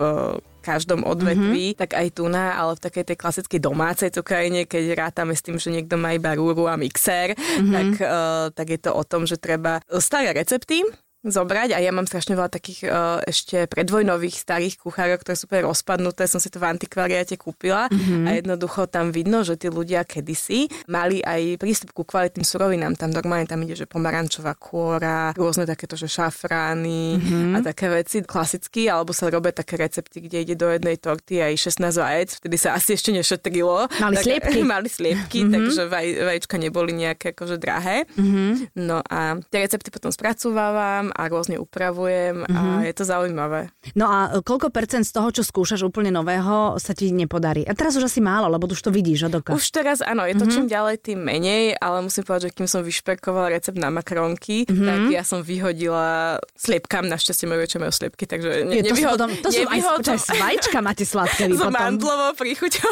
každom 0.65 1.05
odvetví, 1.05 1.77
mm-hmm. 1.77 1.81
tak 1.85 1.93
aj 1.93 2.09
tu 2.17 2.25
na, 2.33 2.57
ale 2.57 2.81
v 2.81 2.85
takej 2.89 3.05
tej 3.13 3.17
klasickej 3.21 3.61
domácej 3.61 4.09
cukrajne, 4.09 4.65
keď 4.65 4.97
rátame 4.97 5.37
s 5.37 5.45
tým, 5.45 5.61
že 5.61 5.69
niekto 5.69 6.01
má 6.01 6.17
iba 6.17 6.33
rúru 6.33 6.65
a 6.65 6.81
mixér, 6.81 7.37
mm-hmm. 7.37 7.73
tak, 7.77 7.89
uh, 8.01 8.47
tak 8.57 8.67
je 8.73 8.81
to 8.81 8.91
o 8.97 9.03
tom, 9.05 9.29
že 9.29 9.37
treba 9.37 9.85
staré 10.01 10.33
recepty, 10.33 10.81
zobrať 11.25 11.73
a 11.73 11.79
ja 11.81 11.89
mám 11.91 12.05
strašne 12.05 12.37
veľa 12.37 12.53
takých 12.53 12.81
uh, 12.85 13.19
ešte 13.25 13.65
predvojnových 13.73 14.37
starých 14.37 14.77
kuchárov, 14.77 15.25
ktoré 15.25 15.35
sú 15.35 15.49
úplne 15.49 15.65
rozpadnuté, 15.73 16.29
som 16.29 16.37
si 16.37 16.53
to 16.53 16.61
v 16.61 16.69
antikvariate 16.69 17.41
kúpila 17.41 17.89
mm-hmm. 17.89 18.25
a 18.29 18.31
jednoducho 18.37 18.87
tam 18.93 19.09
vidno, 19.09 19.41
že 19.41 19.57
tí 19.57 19.73
ľudia 19.73 20.05
kedysi 20.05 20.69
mali 20.93 21.25
aj 21.25 21.57
prístup 21.57 21.97
ku 21.97 22.05
kvalitným 22.05 22.45
surovinám. 22.45 22.93
Tam 23.01 23.09
normálne 23.09 23.49
tam 23.49 23.65
ide, 23.65 23.73
že 23.73 23.89
pomarančová 23.89 24.53
kôra, 24.61 25.33
rôzne 25.33 25.65
takéto, 25.65 25.97
že 25.97 26.13
šafrány 26.13 27.17
mm-hmm. 27.17 27.53
a 27.57 27.59
také 27.65 27.89
veci 27.89 28.21
klasicky, 28.21 28.93
alebo 28.93 29.17
sa 29.17 29.33
robia 29.33 29.57
také 29.57 29.81
recepty, 29.81 30.21
kde 30.21 30.45
ide 30.45 30.55
do 30.61 30.69
jednej 30.69 31.01
torty 31.01 31.41
aj 31.41 31.73
16 31.73 32.05
vajec, 32.05 32.29
vtedy 32.45 32.57
sa 32.61 32.77
asi 32.77 33.01
ešte 33.01 33.17
nešetrilo. 33.17 33.89
Mali 33.89 34.17
tak, 34.21 34.25
sliepky. 34.29 34.61
mali 34.77 34.89
sliepky, 34.93 35.39
mm-hmm. 35.41 35.55
takže 35.57 35.83
vaj, 35.89 36.07
vaječka 36.29 36.57
neboli 36.61 36.93
nejaké 36.93 37.33
akože 37.33 37.57
drahé. 37.57 38.05
Mm-hmm. 38.21 38.77
No 38.85 39.01
a 39.01 39.41
tie 39.49 39.65
recepty 39.65 39.89
potom 39.89 40.13
spracovávam 40.13 41.14
a 41.15 41.23
rôzne 41.31 41.57
upravujem 41.63 42.43
mm-hmm. 42.43 42.57
a 42.59 42.61
mhm. 42.61 42.83
je 42.91 42.95
to 42.95 43.05
zaujímavé. 43.07 43.61
No 43.95 44.11
a 44.11 44.19
koľko 44.43 44.75
percent 44.75 45.07
z 45.07 45.15
toho, 45.15 45.31
čo 45.31 45.47
skúšaš 45.47 45.87
úplne 45.87 46.11
nového, 46.11 46.77
sa 46.83 46.93
ti 46.93 47.15
nepodarí? 47.15 47.63
A 47.65 47.73
teraz 47.73 47.95
už 47.95 48.11
asi 48.11 48.19
málo, 48.19 48.51
lebo 48.51 48.67
už 48.67 48.83
to 48.83 48.91
vidíš 48.91 49.31
od 49.31 49.39
oka. 49.39 49.55
Už 49.55 49.65
teraz 49.71 50.03
áno, 50.03 50.27
je 50.27 50.35
to 50.35 50.45
mm-hmm. 50.45 50.55
čím 50.55 50.67
ďalej, 50.67 50.95
tým 51.01 51.21
menej, 51.23 51.79
ale 51.79 52.03
musím 52.03 52.27
povedať, 52.27 52.51
že 52.51 52.55
kým 52.59 52.67
som 52.67 52.83
vyšperkovala 52.83 53.55
recept 53.55 53.79
na 53.79 53.95
makronky, 53.95 54.67
mm-hmm. 54.67 54.87
tak 54.87 54.99
ja 55.15 55.23
som 55.23 55.41
vyhodila 55.41 56.43
sliepkam, 56.59 57.07
našťastie 57.07 57.47
moje 57.47 57.71
väčšie 57.71 57.79
majú 57.79 57.93
sliepky, 57.95 58.25
takže 58.27 58.51
ne, 58.67 58.75
je, 58.81 58.83
to 58.83 58.87
nevyhod, 58.91 59.13
potom, 59.15 59.31
to 59.39 59.49
sú 59.55 59.63
aj, 59.71 59.81
počkaj, 60.03 60.19
vajíčka 60.43 60.79
máte 60.83 61.05
sladké 61.07 61.43
S 61.53 61.63
mandlovou 61.79 62.33
príchuťou. 62.35 62.91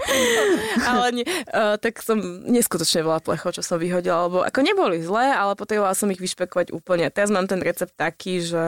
ale 0.90 1.06
nie, 1.12 1.26
uh, 1.26 1.76
tak 1.76 2.00
som 2.00 2.18
neskutočne 2.48 3.04
veľa 3.04 3.20
plechov, 3.20 3.52
čo 3.52 3.62
som 3.62 3.76
vyhodila, 3.76 4.30
lebo 4.30 4.38
ako 4.46 4.60
neboli 4.64 5.02
zlé, 5.04 5.34
ale 5.34 5.58
potrebovala 5.58 5.92
som 5.92 6.08
ich 6.08 6.22
vyšpekovať 6.22 6.72
úplne 6.72 7.09
teraz 7.10 7.30
mám 7.30 7.46
ten 7.46 7.60
recept 7.60 7.94
taký, 7.94 8.42
že 8.42 8.64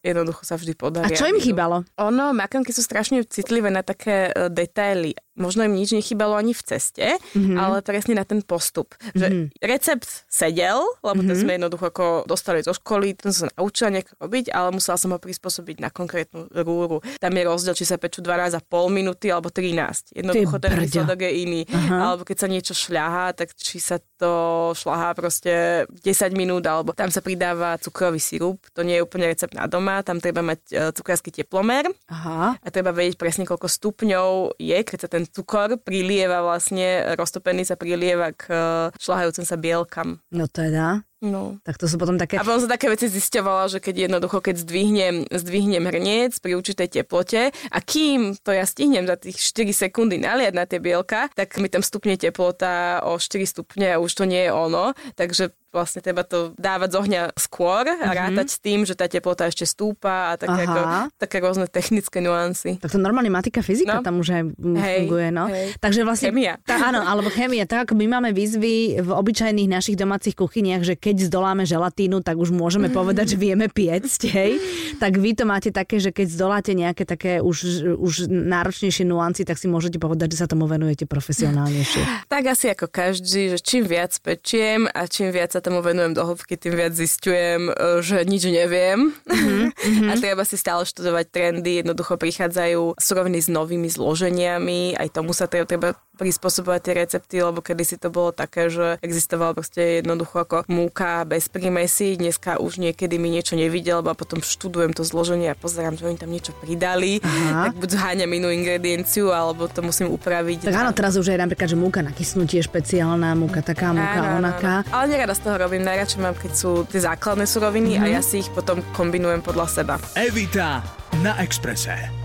jednoducho 0.00 0.42
sa 0.46 0.56
vždy 0.56 0.72
podarí. 0.78 1.12
A 1.12 1.18
čo 1.18 1.28
im 1.28 1.38
chýbalo? 1.38 1.82
Ono, 1.98 2.32
makronky 2.32 2.70
sú 2.70 2.80
strašne 2.80 3.22
citlivé 3.26 3.68
na 3.68 3.84
také 3.84 4.30
e, 4.30 4.48
detaily 4.48 5.14
možno 5.40 5.64
im 5.64 5.72
nič 5.72 5.96
nechybalo 5.96 6.36
ani 6.36 6.52
v 6.52 6.62
ceste, 6.62 7.16
mm-hmm. 7.16 7.56
ale 7.56 7.80
presne 7.80 8.20
na 8.20 8.28
ten 8.28 8.44
postup. 8.44 8.92
Že 9.16 9.26
mm-hmm. 9.26 9.46
recept 9.64 10.28
sedel, 10.28 10.84
lebo 11.00 11.24
mm-hmm. 11.24 11.28
ten 11.32 11.36
sme 11.40 11.52
jednoducho 11.56 11.86
ako 11.88 12.06
dostali 12.28 12.60
zo 12.60 12.76
školy, 12.76 13.16
ten 13.16 13.32
som 13.32 13.48
sa 13.48 13.56
naučila 13.56 13.88
nejako 13.96 14.12
robiť, 14.20 14.44
ale 14.52 14.68
musela 14.76 15.00
som 15.00 15.16
ho 15.16 15.18
prispôsobiť 15.18 15.80
na 15.80 15.88
konkrétnu 15.88 16.46
rúru. 16.52 17.00
Tam 17.16 17.32
je 17.32 17.42
rozdiel, 17.48 17.74
či 17.74 17.88
sa 17.88 17.96
pečú 17.96 18.20
12,5 18.20 18.60
minúty 18.92 19.32
alebo 19.32 19.48
13. 19.48 20.12
Jednoducho 20.12 20.60
ten 20.60 20.76
výsledok 20.76 21.18
je 21.24 21.32
iný. 21.32 21.62
Aha. 21.72 22.12
Alebo 22.12 22.22
keď 22.28 22.36
sa 22.36 22.48
niečo 22.52 22.76
šľahá, 22.76 23.32
tak 23.32 23.56
či 23.56 23.80
sa 23.80 23.96
to 24.20 24.70
šľahá 24.76 25.16
proste 25.16 25.86
10 26.04 26.36
minút, 26.36 26.68
alebo 26.68 26.92
tam 26.92 27.08
sa 27.08 27.24
pridáva 27.24 27.79
cukrový 27.80 28.20
sirup. 28.20 28.62
To 28.76 28.84
nie 28.84 29.00
je 29.00 29.04
úplne 29.04 29.26
recept 29.26 29.56
na 29.56 29.64
doma, 29.66 30.04
tam 30.04 30.20
treba 30.20 30.44
mať 30.44 30.60
e, 30.70 30.74
cukrársky 30.94 31.32
teplomer 31.32 31.88
Aha. 32.12 32.60
a 32.60 32.68
treba 32.68 32.92
vedieť 32.92 33.16
presne, 33.16 33.48
koľko 33.48 33.66
stupňov 33.66 34.60
je, 34.60 34.78
keď 34.84 34.98
sa 35.00 35.08
ten 35.08 35.24
cukor 35.24 35.80
prilieva 35.80 36.44
vlastne, 36.44 37.16
roztopený 37.16 37.64
sa 37.64 37.76
prilieva 37.80 38.34
k 38.34 38.42
eh, 38.50 38.62
šľahajúcim 38.98 39.46
sa 39.46 39.56
bielkam. 39.56 40.20
No 40.30 40.50
teda. 40.50 41.06
No. 41.20 41.60
Tak 41.68 41.76
to 41.76 41.84
sú 41.84 42.00
potom 42.00 42.16
také... 42.16 42.40
A 42.40 42.44
potom 42.48 42.64
sa 42.64 42.72
také 42.72 42.88
veci 42.88 43.04
zisťovala, 43.04 43.68
že 43.68 43.78
keď 43.84 44.08
jednoducho, 44.08 44.40
keď 44.40 44.64
zdvihnem, 44.64 45.28
zdvihnem 45.28 45.84
hrniec 45.84 46.40
pri 46.40 46.56
určitej 46.56 46.88
teplote 46.88 47.52
a 47.52 47.78
kým 47.84 48.40
to 48.40 48.56
ja 48.56 48.64
stihnem 48.64 49.04
za 49.04 49.20
tých 49.20 49.36
4 49.36 49.68
sekundy 49.84 50.16
naliať 50.16 50.54
na 50.56 50.64
tie 50.64 50.80
bielka, 50.80 51.28
tak 51.36 51.60
mi 51.60 51.68
tam 51.68 51.84
stupne 51.84 52.16
teplota 52.16 53.04
o 53.04 53.20
4 53.20 53.36
stupne 53.44 53.92
a 53.92 54.00
už 54.00 54.16
to 54.16 54.24
nie 54.24 54.48
je 54.48 54.52
ono. 54.52 54.96
Takže 55.12 55.52
vlastne 55.70 56.02
treba 56.02 56.26
to 56.26 56.50
dávať 56.58 56.88
z 56.90 56.96
ohňa 56.98 57.22
skôr 57.38 57.86
a 57.86 57.94
mm-hmm. 57.94 58.18
rátať 58.18 58.48
s 58.50 58.58
tým, 58.58 58.82
že 58.82 58.98
tá 58.98 59.06
teplota 59.06 59.46
ešte 59.46 59.62
stúpa 59.62 60.34
a 60.34 60.38
také, 60.38 60.66
ako, 60.66 60.80
také 61.14 61.36
rôzne 61.38 61.66
technické 61.70 62.18
nuancy. 62.18 62.82
Tak 62.82 62.90
to 62.90 62.98
normálne 62.98 63.30
matika, 63.30 63.62
fyzika 63.62 64.02
no. 64.02 64.04
tam 64.04 64.18
už 64.18 64.28
aj 64.34 64.42
hej, 64.58 64.98
funguje, 65.06 65.28
no. 65.30 65.46
Hej. 65.46 65.78
Takže 65.78 66.00
vlastne... 66.02 66.34
Chemia. 66.34 66.58
Tá, 66.66 66.90
áno, 66.90 67.06
alebo 67.06 67.30
chemia. 67.30 67.70
Tak 67.70 67.86
ako 67.86 67.94
my 67.94 68.06
máme 68.18 68.30
výzvy 68.34 68.98
v 68.98 69.10
obyčajných 69.14 69.70
našich 69.70 69.94
domácich 69.94 70.34
kuchyniach, 70.34 70.82
že 70.82 70.98
keď 70.98 71.30
zdoláme 71.30 71.62
želatínu, 71.62 72.18
tak 72.26 72.34
už 72.34 72.50
môžeme 72.50 72.90
povedať, 72.98 73.34
že 73.34 73.36
vieme 73.38 73.70
piecť, 73.70 74.20
hej. 74.34 74.52
Tak 74.98 75.22
vy 75.22 75.38
to 75.38 75.46
máte 75.46 75.70
také, 75.70 76.02
že 76.02 76.10
keď 76.10 76.26
zdoláte 76.34 76.74
nejaké 76.74 77.06
také 77.06 77.38
už, 77.38 77.86
už 77.94 78.26
náročnejšie 78.26 79.06
nuancy, 79.06 79.46
tak 79.46 79.54
si 79.54 79.70
môžete 79.70 80.02
povedať, 80.02 80.34
že 80.34 80.42
sa 80.42 80.46
tomu 80.50 80.66
venujete 80.66 81.06
profesionálnejšie. 81.06 82.26
Tak 82.26 82.42
asi 82.50 82.74
ako 82.74 82.90
každý, 82.90 83.54
že 83.54 83.58
čím 83.62 83.86
viac 83.86 84.10
pečiem 84.18 84.90
a 84.90 85.06
čím 85.06 85.30
viac 85.30 85.54
sa 85.54 85.59
tomu 85.60 85.80
venujem 85.84 86.12
do 86.16 86.24
hĺbky, 86.24 86.56
tým 86.56 86.74
viac 86.76 86.92
zistujem, 86.92 87.70
e, 87.70 88.02
že 88.04 88.24
nič 88.24 88.48
neviem. 88.48 89.12
Mm-hmm. 89.28 90.08
a 90.10 90.12
treba 90.18 90.42
si 90.44 90.56
stále 90.56 90.84
študovať 90.84 91.26
trendy, 91.30 91.84
jednoducho 91.84 92.16
prichádzajú 92.16 92.98
suroviny 92.98 93.38
s 93.40 93.48
novými 93.48 93.88
zloženiami, 93.88 94.96
aj 94.96 95.08
tomu 95.12 95.32
sa 95.32 95.46
treba, 95.46 95.68
treba 95.68 95.90
prispôsobovať 96.20 96.80
tie 96.84 96.94
recepty, 97.00 97.36
lebo 97.40 97.64
kedysi 97.64 97.96
to 97.96 98.12
bolo 98.12 98.28
také, 98.28 98.68
že 98.68 99.00
existoval 99.00 99.56
proste 99.56 100.04
jednoducho 100.04 100.44
ako 100.44 100.68
múka 100.68 101.24
bez 101.24 101.48
prímesí, 101.48 102.20
dneska 102.20 102.60
už 102.60 102.76
niekedy 102.76 103.16
mi 103.16 103.32
niečo 103.32 103.56
nevidel, 103.56 104.04
lebo 104.04 104.12
potom 104.12 104.44
študujem 104.44 104.92
to 104.92 105.00
zloženie 105.00 105.48
a 105.48 105.56
pozerám, 105.56 105.96
že 105.96 106.04
oni 106.04 106.20
tam 106.20 106.28
niečo 106.28 106.52
pridali, 106.52 107.24
Aha. 107.24 107.72
tak 107.72 107.80
buď 107.80 107.88
zháňam 107.96 108.30
inú 108.36 108.52
ingredienciu, 108.52 109.32
alebo 109.32 109.64
to 109.64 109.80
musím 109.80 110.12
upraviť. 110.12 110.68
Tak 110.68 110.76
áno, 110.76 110.92
teraz 110.92 111.16
už 111.16 111.32
je 111.32 111.40
napríklad, 111.40 111.72
že 111.72 111.80
múka 111.80 112.04
na 112.04 112.12
kysnutie 112.12 112.60
špeciálna, 112.60 113.32
múka 113.32 113.64
taká, 113.64 113.96
múka 113.96 114.20
áno, 114.20 114.44
onaká. 114.44 114.74
Áno. 114.84 114.92
Ale 114.92 115.04
nerada 115.08 115.32
z 115.32 115.40
toho 115.40 115.49
robím, 115.56 115.82
najradšej 115.82 116.20
mám, 116.20 116.36
keď 116.36 116.52
sú 116.52 116.84
tie 116.84 117.00
základné 117.02 117.48
suroviny 117.48 117.96
mm-hmm. 117.96 118.06
a 118.10 118.14
ja 118.14 118.20
si 118.20 118.44
ich 118.44 118.50
potom 118.52 118.84
kombinujem 118.92 119.40
podľa 119.40 119.66
seba. 119.66 119.94
Evita 120.14 120.84
na 121.24 121.38
Exprese. 121.40 122.19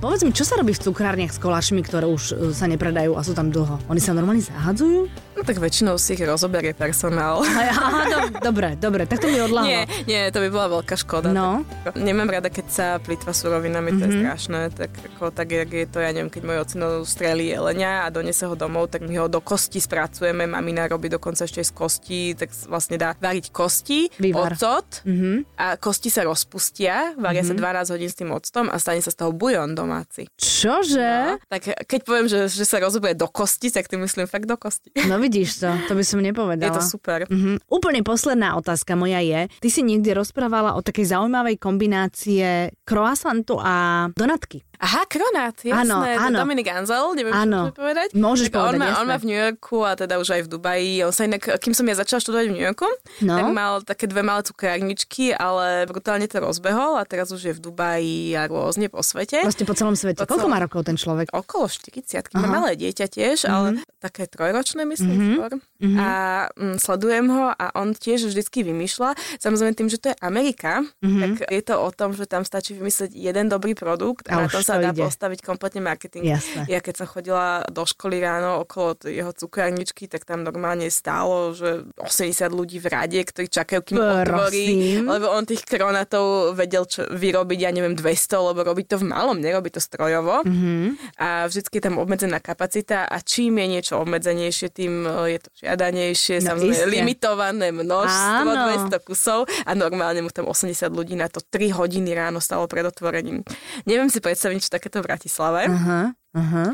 Povedz 0.00 0.24
mi, 0.24 0.32
čo 0.32 0.48
sa 0.48 0.56
robí 0.56 0.72
v 0.72 0.80
cukrárniach 0.80 1.28
s 1.28 1.36
koláčmi, 1.36 1.84
ktoré 1.84 2.08
už 2.08 2.32
e, 2.32 2.56
sa 2.56 2.64
nepredajú 2.64 3.12
a 3.12 3.20
sú 3.20 3.36
tam 3.36 3.52
dlho? 3.52 3.76
Oni 3.92 4.00
sa 4.00 4.16
normálne 4.16 4.40
zahadzujú? 4.40 5.12
No 5.36 5.44
tak 5.44 5.60
väčšinou 5.60 6.00
si 6.00 6.16
ich 6.16 6.24
rozoberie 6.24 6.72
personál. 6.72 7.44
Aha, 7.44 8.08
do, 8.08 8.18
dobre, 8.40 8.80
dobre, 8.80 9.04
tak 9.04 9.20
to 9.20 9.28
mi 9.28 9.44
odláhlo. 9.44 9.68
Nie, 9.68 9.84
nie, 10.08 10.32
to 10.32 10.40
by 10.40 10.48
bola 10.48 10.80
veľká 10.80 10.96
škoda. 10.96 11.36
No. 11.36 11.68
Tak, 11.84 12.00
nemám 12.00 12.32
rada, 12.32 12.48
keď 12.48 12.66
sa 12.72 12.86
plýtva 12.96 13.36
surovinami, 13.36 13.92
mm-hmm. 13.92 14.00
to 14.00 14.04
je 14.08 14.12
mhm. 14.16 14.20
strašné. 14.24 14.60
Tak 14.72 14.90
ako, 15.12 15.24
tak 15.36 15.52
je 15.52 15.84
to, 15.84 16.00
ja 16.00 16.16
neviem, 16.16 16.32
keď 16.32 16.42
môj 16.48 16.58
ocino 16.64 16.86
strelí 17.04 17.52
jelenia 17.52 18.08
a 18.08 18.08
donese 18.08 18.48
ho 18.48 18.56
domov, 18.56 18.88
tak 18.88 19.04
my 19.04 19.12
ho 19.20 19.28
do 19.28 19.44
kosti 19.44 19.84
spracujeme. 19.84 20.48
Mamina 20.48 20.88
robí 20.88 21.12
dokonca 21.12 21.44
ešte 21.44 21.60
z 21.60 21.76
kosti, 21.76 22.20
tak 22.40 22.48
vlastne 22.72 22.96
dá 22.96 23.12
variť 23.20 23.52
kosti, 23.52 24.08
Vývar. 24.16 24.56
ocot 24.56 25.04
mm-hmm. 25.04 25.60
a 25.60 25.76
kosti 25.76 26.08
sa 26.08 26.24
rozpustia, 26.24 27.12
varia 27.20 27.44
mm-hmm. 27.44 27.60
sa 27.60 27.84
12 27.84 27.92
hodín 27.92 28.08
s 28.08 28.16
tým 28.16 28.32
octom 28.32 28.72
a 28.72 28.80
stane 28.80 29.04
sa 29.04 29.12
z 29.12 29.20
toho 29.20 29.36
bujon 29.36 29.76
doma 29.76 29.89
domáci. 29.90 30.30
Čože? 30.38 31.34
No, 31.34 31.42
tak 31.50 31.74
keď 31.90 32.00
poviem, 32.06 32.30
že, 32.30 32.46
že 32.46 32.62
sa 32.62 32.78
rozobuje 32.78 33.18
do 33.18 33.26
kosti, 33.26 33.74
tak 33.74 33.90
tým 33.90 34.06
myslím 34.06 34.30
fakt 34.30 34.46
do 34.46 34.54
kosti. 34.54 34.94
No 35.10 35.18
vidíš 35.18 35.66
to, 35.66 35.68
to 35.90 35.98
by 35.98 36.06
som 36.06 36.22
nepovedala. 36.22 36.70
Je 36.70 36.78
to 36.78 36.86
super. 36.86 37.26
Mhm. 37.26 37.58
Úplne 37.66 38.06
posledná 38.06 38.54
otázka 38.54 38.94
moja 38.94 39.18
je, 39.18 39.50
ty 39.58 39.68
si 39.68 39.82
niekde 39.82 40.14
rozprávala 40.14 40.78
o 40.78 40.80
takej 40.86 41.10
zaujímavej 41.10 41.58
kombinácie 41.58 42.70
croissantu 42.86 43.58
a 43.58 44.06
donatky. 44.14 44.62
Aha, 44.80 45.04
Kronát, 45.04 45.52
jasné, 45.54 45.84
Áno, 45.84 46.00
to 46.00 46.24
áno. 46.24 46.36
Dominik 46.40 46.64
Anzel, 46.66 47.04
neviem, 47.12 47.30
Áno. 47.30 47.68
čo 47.68 47.76
povedať. 47.76 48.08
Môžeš 48.12 48.48
tak 48.48 48.56
povedať, 48.56 48.72
on 48.72 48.76
má, 48.76 48.86
on 48.86 48.92
jasné. 48.96 49.06
má 49.06 49.16
v 49.16 49.24
New 49.24 49.38
Yorku 49.38 49.76
a 49.80 49.92
teda 49.92 50.14
už 50.16 50.28
aj 50.30 50.42
v 50.42 50.48
Dubaji. 50.48 50.92
On 51.02 51.12
sa 51.12 51.22
inak, 51.22 51.42
kým 51.54 51.70
som 51.70 51.84
ja 51.84 51.94
začala 51.94 52.18
študovať 52.18 52.46
v 52.46 52.52
New 52.52 52.64
Yorku, 52.64 52.88
No. 53.20 53.34
tak 53.34 53.44
mal 53.50 53.72
také 53.82 54.04
dve 54.06 54.22
malé 54.22 54.40
cukrárničky, 54.42 55.30
ale 55.30 55.84
brutálne 55.84 56.24
to 56.24 56.38
rozbehol 56.38 56.96
a 56.96 57.04
teraz 57.04 57.28
už 57.28 57.42
je 57.42 57.52
v 57.52 57.60
Dubaji 57.60 58.32
a 58.34 58.46
rôzne 58.46 58.88
po 58.88 59.00
svete. 59.00 59.42
Proste 59.42 59.62
po 59.62 59.74
celom 59.74 59.92
svete. 59.92 60.24
Po 60.24 60.24
Koľko 60.26 60.48
celom- 60.48 60.52
má 60.52 60.58
rokov 60.58 60.80
ten 60.82 60.96
človek? 60.96 61.28
Okolo 61.30 61.66
40, 61.66 62.32
má 62.32 62.48
malé 62.48 62.72
dieťa 62.74 63.06
tiež, 63.06 63.38
ale 63.44 63.84
také 64.00 64.24
trojročné 64.24 64.82
myslím 64.82 65.12
Mhm. 65.12 65.30
skôr. 65.30 65.52
A 65.94 66.08
mm, 66.50 66.76
sledujem 66.76 67.26
ho 67.28 67.52
a 67.52 67.66
on 67.74 67.92
tiež 67.92 68.26
vždycky 68.26 68.60
vymýšľa. 68.62 69.12
Samozrejme 69.36 69.72
tým, 69.74 69.86
že 69.86 69.96
to 69.96 70.08
je 70.08 70.16
Amerika, 70.18 70.80
tak 70.98 71.44
je 71.46 71.62
to 71.62 71.76
o 71.76 71.90
tom, 71.90 72.12
že 72.12 72.24
tam 72.24 72.42
stačí 72.42 72.72
vymyslieť 72.72 73.12
jeden 73.12 73.46
dobrý 73.46 73.72
produkt 73.72 74.24
A 74.26 74.34
a, 74.34 74.36
na 74.38 74.48
tom 74.48 74.60
sa 74.60 74.76
to 74.76 74.82
dá 74.82 74.90
ide. 74.90 75.00
postaviť 75.02 75.40
kompletne 75.40 75.80
marketing. 75.80 76.24
Jasné. 76.26 76.64
Ja 76.66 76.78
keď 76.78 76.94
som 76.96 77.06
chodila 77.06 77.44
do 77.66 77.82
školy 77.82 78.18
ráno 78.18 78.60
okolo 78.60 78.96
jeho 79.02 79.30
cukrárničky, 79.30 80.06
tak 80.06 80.24
tam 80.24 80.40
normálne 80.40 80.88
stálo, 80.88 81.52
že 81.52 81.84
80 81.96 82.32
ľudí 82.50 82.78
v 82.78 82.88
rade, 82.88 83.20
ktorí 83.20 83.46
čakajú, 83.46 83.80
kým 83.82 83.98
otvorí, 84.00 84.66
lebo 85.02 85.28
on 85.28 85.44
tých 85.44 85.62
kronatov 85.62 86.24
vedel 86.54 86.84
čo, 86.84 87.04
vyrobiť, 87.06 87.58
ja 87.58 87.70
neviem, 87.70 87.92
200, 87.92 88.06
lebo 88.42 88.62
robí 88.62 88.84
to 88.84 88.96
v 88.96 89.06
malom, 89.06 89.36
nerobí 89.36 89.68
to 89.68 89.78
strojovo. 89.78 90.40
Mhm. 90.42 90.96
A 91.16 91.44
vždycky 91.46 91.76
je 91.76 91.84
tam 91.84 91.96
obmedzená 91.96 92.38
kapacita 92.38 93.04
a 93.04 93.20
čím 93.20 93.58
je 93.58 93.66
niečo 93.70 93.89
obmedzenejšie, 93.96 94.68
tým 94.68 95.02
e, 95.02 95.10
je 95.30 95.38
to 95.40 95.50
žiadanejšie, 95.56 96.36
No 96.38 96.46
samozrejme 96.52 96.76
iste. 96.76 96.92
limitované 96.92 97.66
množstvo, 97.70 98.46
Áno. 98.46 98.86
200 98.86 99.00
kusov 99.00 99.38
a 99.46 99.70
normálne 99.72 100.20
mu 100.20 100.28
tam 100.28 100.46
80 100.46 100.70
ľudí 100.88 101.14
na 101.14 101.26
to 101.26 101.40
3 101.40 101.72
hodiny 101.72 102.12
ráno 102.12 102.38
stalo 102.38 102.66
pred 102.66 102.84
otvorením. 102.84 103.42
Neviem 103.82 104.06
si 104.06 104.18
predstaviť, 104.18 104.58
čo 104.60 104.70
takéto 104.70 104.98
v 104.98 105.08
Bratislave, 105.08 105.66
Aha, 105.66 106.00
aha. 106.32 106.64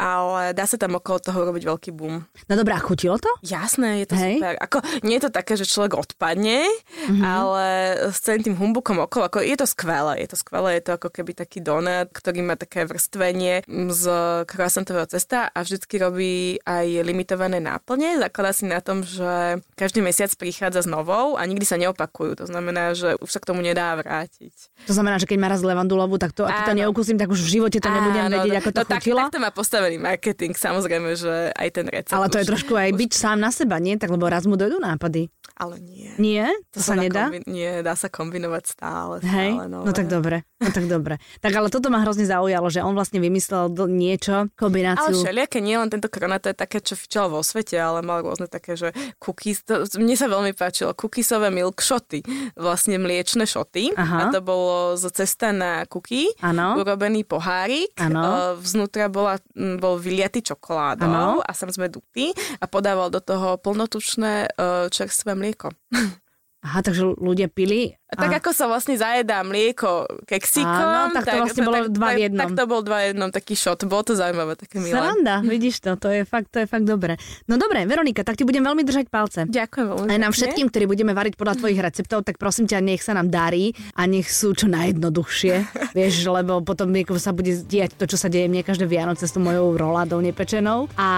Ale 0.00 0.42
dá 0.50 0.64
sa 0.64 0.74
tam 0.74 0.96
okolo 0.96 1.20
toho 1.20 1.44
robiť 1.44 1.62
veľký 1.62 1.90
boom. 1.92 2.24
No 2.48 2.54
dobré, 2.54 2.72
a 2.72 2.80
chutilo 2.80 3.14
to? 3.14 3.28
Jasné, 3.42 4.00
je 4.00 4.06
to 4.08 4.16
Hej. 4.16 4.40
super. 4.40 4.54
Ako, 4.56 4.76
nie 5.02 5.20
je 5.20 5.28
to 5.28 5.30
také, 5.30 5.54
že 5.54 5.68
človek 5.68 5.92
odpadne, 5.94 6.64
Mhm. 7.06 7.20
ale 7.20 7.64
s 8.08 8.18
celým 8.18 8.42
tým 8.42 8.56
humbukom 8.56 8.96
okolo, 8.98 9.26
ako, 9.26 9.38
je 9.40 9.52
to 9.54 9.66
skvelé. 9.66 10.16
Je 10.18 10.28
to 10.28 10.36
skvelé, 10.36 10.80
je 10.80 10.84
to 10.86 10.92
ako 10.94 11.08
keby 11.10 11.32
taký 11.34 11.60
donut, 11.60 12.08
ktorý 12.10 12.40
má 12.40 12.56
také 12.56 12.82
vrstvenie 12.82 13.60
z 13.68 14.04
croissantového 14.46 15.04
cesta 15.06 15.46
a 15.46 15.58
vždycky 15.60 15.96
robí 15.96 16.34
aj 16.62 16.86
limitované 17.02 17.58
náplne. 17.58 18.16
Zakladá 18.18 18.52
si 18.52 18.64
na 18.64 18.80
tom, 18.80 19.02
že 19.02 19.60
každý 19.74 20.00
mesiac 20.00 20.30
prichádza 20.32 20.82
s 20.82 20.88
novou 20.88 21.34
a 21.34 21.44
nikdy 21.44 21.64
sa 21.64 21.76
neopakujú. 21.76 22.38
To 22.38 22.46
znamená, 22.46 22.94
že 22.94 23.16
už 23.16 23.28
sa 23.28 23.38
k 23.38 23.48
tomu 23.48 23.60
nedá 23.60 23.92
vrátiť. 23.92 24.54
To 24.86 24.92
znamená, 24.92 25.18
že 25.18 25.26
keď 25.26 25.36
má 25.36 25.48
raz 25.48 25.60
levandulovú, 25.60 26.16
tak 26.16 26.32
to, 26.32 26.44
ak 26.44 26.64
to 26.64 26.72
Áno. 26.72 26.80
neukúsim, 26.80 27.16
tak 27.16 27.28
už 27.28 27.40
v 27.40 27.50
živote 27.58 27.78
to 27.78 27.88
nebudem 27.88 28.24
Áno, 28.26 28.36
vedieť, 28.40 28.56
ako 28.58 28.70
to 28.70 28.80
no, 28.80 28.86
tak, 28.86 29.00
chutilo. 29.02 29.20
tak 29.26 29.34
to 29.34 29.40
má 29.42 29.50
postavený 29.90 29.98
marketing, 29.98 30.52
samozrejme, 30.54 31.10
že 31.14 31.34
aj 31.52 31.68
ten 31.72 31.86
recept. 31.86 32.14
Ale 32.14 32.28
to 32.28 32.38
je 32.38 32.46
už- 32.46 32.50
trošku 32.54 32.72
aj 32.74 32.90
byť 32.94 33.10
sám 33.12 33.38
na 33.40 33.50
seba, 33.50 33.76
nie? 33.76 33.98
Tak 33.98 34.10
lebo 34.10 34.26
raz 34.26 34.46
mu 34.46 34.54
dojdú 34.54 34.78
nápady. 34.78 35.26
Ale 35.60 35.76
nie. 35.76 36.08
Nie? 36.16 36.48
To, 36.72 36.80
sa 36.80 36.96
dá 36.96 37.02
nedá? 37.02 37.24
kombi- 37.28 37.44
nie, 37.46 37.84
dá 37.84 37.92
sa 37.92 38.08
kombinovať 38.08 38.64
stále. 38.70 39.20
Hej, 39.20 39.60
stále 39.60 39.68
no 39.68 39.92
tak 39.92 40.08
dobre, 40.08 40.48
no 40.56 40.72
tak 40.72 40.88
dobre. 40.88 41.20
Tak 41.36 41.52
ale 41.52 41.68
toto 41.68 41.92
ma 41.92 42.00
hrozne 42.00 42.24
zaujalo, 42.24 42.72
že 42.72 42.80
on 42.80 42.96
vlastne 42.96 43.20
vymyslel 43.20 43.68
niečo, 43.86 44.48
Ale 44.48 44.56
kombináciu. 44.56 45.20
všelijaké, 45.20 45.60
nie 45.60 45.76
len 45.76 45.92
tento 45.92 46.08
korona, 46.08 46.40
to 46.40 46.48
je 46.48 46.56
také, 46.56 46.80
čo 46.80 46.96
fičalo 46.96 47.36
vo 47.36 47.44
svete, 47.44 47.76
ale 47.76 48.00
mal 48.00 48.24
rôzne 48.24 48.48
také, 48.48 48.72
že 48.72 48.88
cookies, 49.18 49.60
to, 49.60 49.84
mne 50.00 50.16
sa 50.16 50.32
veľmi 50.32 50.56
páčilo, 50.56 50.96
cookiesové 50.96 51.52
milk 51.52 51.84
shoty, 51.84 52.24
vlastne 52.56 52.96
mliečne 52.96 53.44
šoty. 53.44 53.92
Aha. 53.92 54.16
A 54.16 54.32
to 54.32 54.40
bolo 54.40 54.96
zo 54.96 55.12
cesta 55.12 55.52
na 55.52 55.84
cookie, 55.84 56.32
Áno. 56.40 56.80
urobený 56.80 57.28
pohárik, 57.28 57.92
Áno. 58.00 58.22
e, 58.22 58.28
vznútra 58.56 59.12
bola, 59.12 59.36
m, 59.80 59.82
bol 59.82 59.96
vyliatý 59.96 60.44
čokoládou 60.44 61.08
Áno. 61.08 61.40
a 61.40 61.50
samozrejme 61.56 61.88
dutý 61.88 62.36
a 62.60 62.68
podával 62.68 63.08
do 63.08 63.24
toho 63.24 63.56
plnotučné 63.56 64.46
e, 64.46 64.48
čerstvé 64.92 65.32
mlieko. 65.32 65.72
Aha, 66.66 66.84
takže 66.84 67.16
ľudia 67.16 67.48
pili. 67.48 67.96
A 68.10 68.14
tak 68.18 68.42
ako 68.42 68.50
sa 68.50 68.66
vlastne 68.66 68.98
zajedá 68.98 69.46
mlieko 69.46 70.10
keksikom, 70.26 70.66
Áno, 70.66 71.14
tak 71.14 71.30
to 71.30 71.36
vlastne 71.46 71.62
bolo 71.62 71.78
dva 71.86 72.08
v 72.10 72.18
tak, 72.18 72.22
jednom. 72.26 72.40
tak 72.42 72.50
to 72.58 72.64
bol 72.66 72.80
dva 72.82 72.98
v 72.98 73.04
jednom 73.14 73.30
taký 73.30 73.54
shot. 73.54 73.80
Bolo 73.86 74.02
to 74.02 74.18
zaujímavé, 74.18 74.58
také 74.58 74.82
milé. 74.82 74.90
Sranda, 74.90 75.46
vidíš 75.46 75.78
to, 75.78 75.94
to 75.94 76.10
je 76.10 76.22
fakt, 76.26 76.50
to 76.50 76.58
je 76.62 76.66
fakt 76.66 76.82
dobre. 76.82 77.14
No 77.46 77.54
dobre, 77.54 77.86
Veronika, 77.86 78.26
tak 78.26 78.34
ti 78.34 78.42
budem 78.42 78.66
veľmi 78.66 78.82
držať 78.82 79.06
palce. 79.06 79.46
Ďakujem 79.46 79.86
veľmi 79.86 80.08
Aj 80.10 80.18
nám 80.18 80.32
všetkým, 80.34 80.66
ktorí 80.74 80.84
budeme 80.90 81.14
variť 81.14 81.38
podľa 81.38 81.54
tvojich 81.62 81.78
receptov, 81.78 82.26
tak 82.26 82.36
prosím 82.36 82.66
ťa, 82.66 82.82
nech 82.82 83.02
sa 83.02 83.14
nám 83.14 83.30
darí 83.30 83.70
a 83.94 84.10
nech 84.10 84.26
sú 84.26 84.58
čo 84.58 84.66
najjednoduchšie. 84.66 85.54
Vieš, 85.98 86.26
lebo 86.34 86.60
potom 86.66 86.90
sa 87.16 87.30
bude 87.30 87.52
diať 87.66 87.94
to, 87.94 88.10
čo 88.10 88.18
sa 88.18 88.26
deje 88.26 88.50
mne 88.50 88.66
každé 88.66 88.90
Vianoce 88.90 89.26
s 89.26 89.34
tou 89.34 89.42
mojou 89.42 89.78
roládou 89.78 90.18
nepečenou. 90.18 90.90
A 90.98 91.08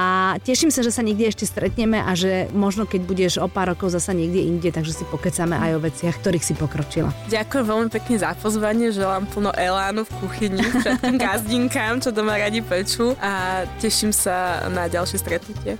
teším 0.44 0.68
sa, 0.68 0.84
že 0.84 0.92
sa 0.92 1.00
niekde 1.00 1.32
ešte 1.32 1.48
stretneme 1.48 2.00
a 2.00 2.12
že 2.12 2.52
možno 2.52 2.84
keď 2.84 3.00
budeš 3.06 3.32
o 3.40 3.48
pár 3.48 3.72
rokov 3.72 3.94
zasa 3.94 4.12
niekde 4.12 4.44
inde, 4.44 4.68
takže 4.68 4.92
si 4.92 5.04
pokecame 5.08 5.56
aj 5.56 5.70
o 5.76 5.80
veciach, 5.80 6.16
ktorých 6.20 6.44
si 6.44 6.54
pokročila. 6.82 7.10
Ďakujem 7.30 7.64
veľmi 7.64 7.88
pekne 7.94 8.16
za 8.18 8.34
pozvanie, 8.34 8.90
želám 8.90 9.24
plno 9.30 9.54
elánu 9.54 10.02
v 10.02 10.10
kuchyni 10.18 10.62
všetkým 10.62 11.16
gazdinkám, 11.22 12.02
čo 12.02 12.10
doma 12.10 12.34
radi 12.36 12.58
pečú 12.60 13.14
a 13.22 13.62
teším 13.78 14.10
sa 14.10 14.66
na 14.68 14.90
ďalšie 14.90 15.18
stretnutie. 15.22 15.78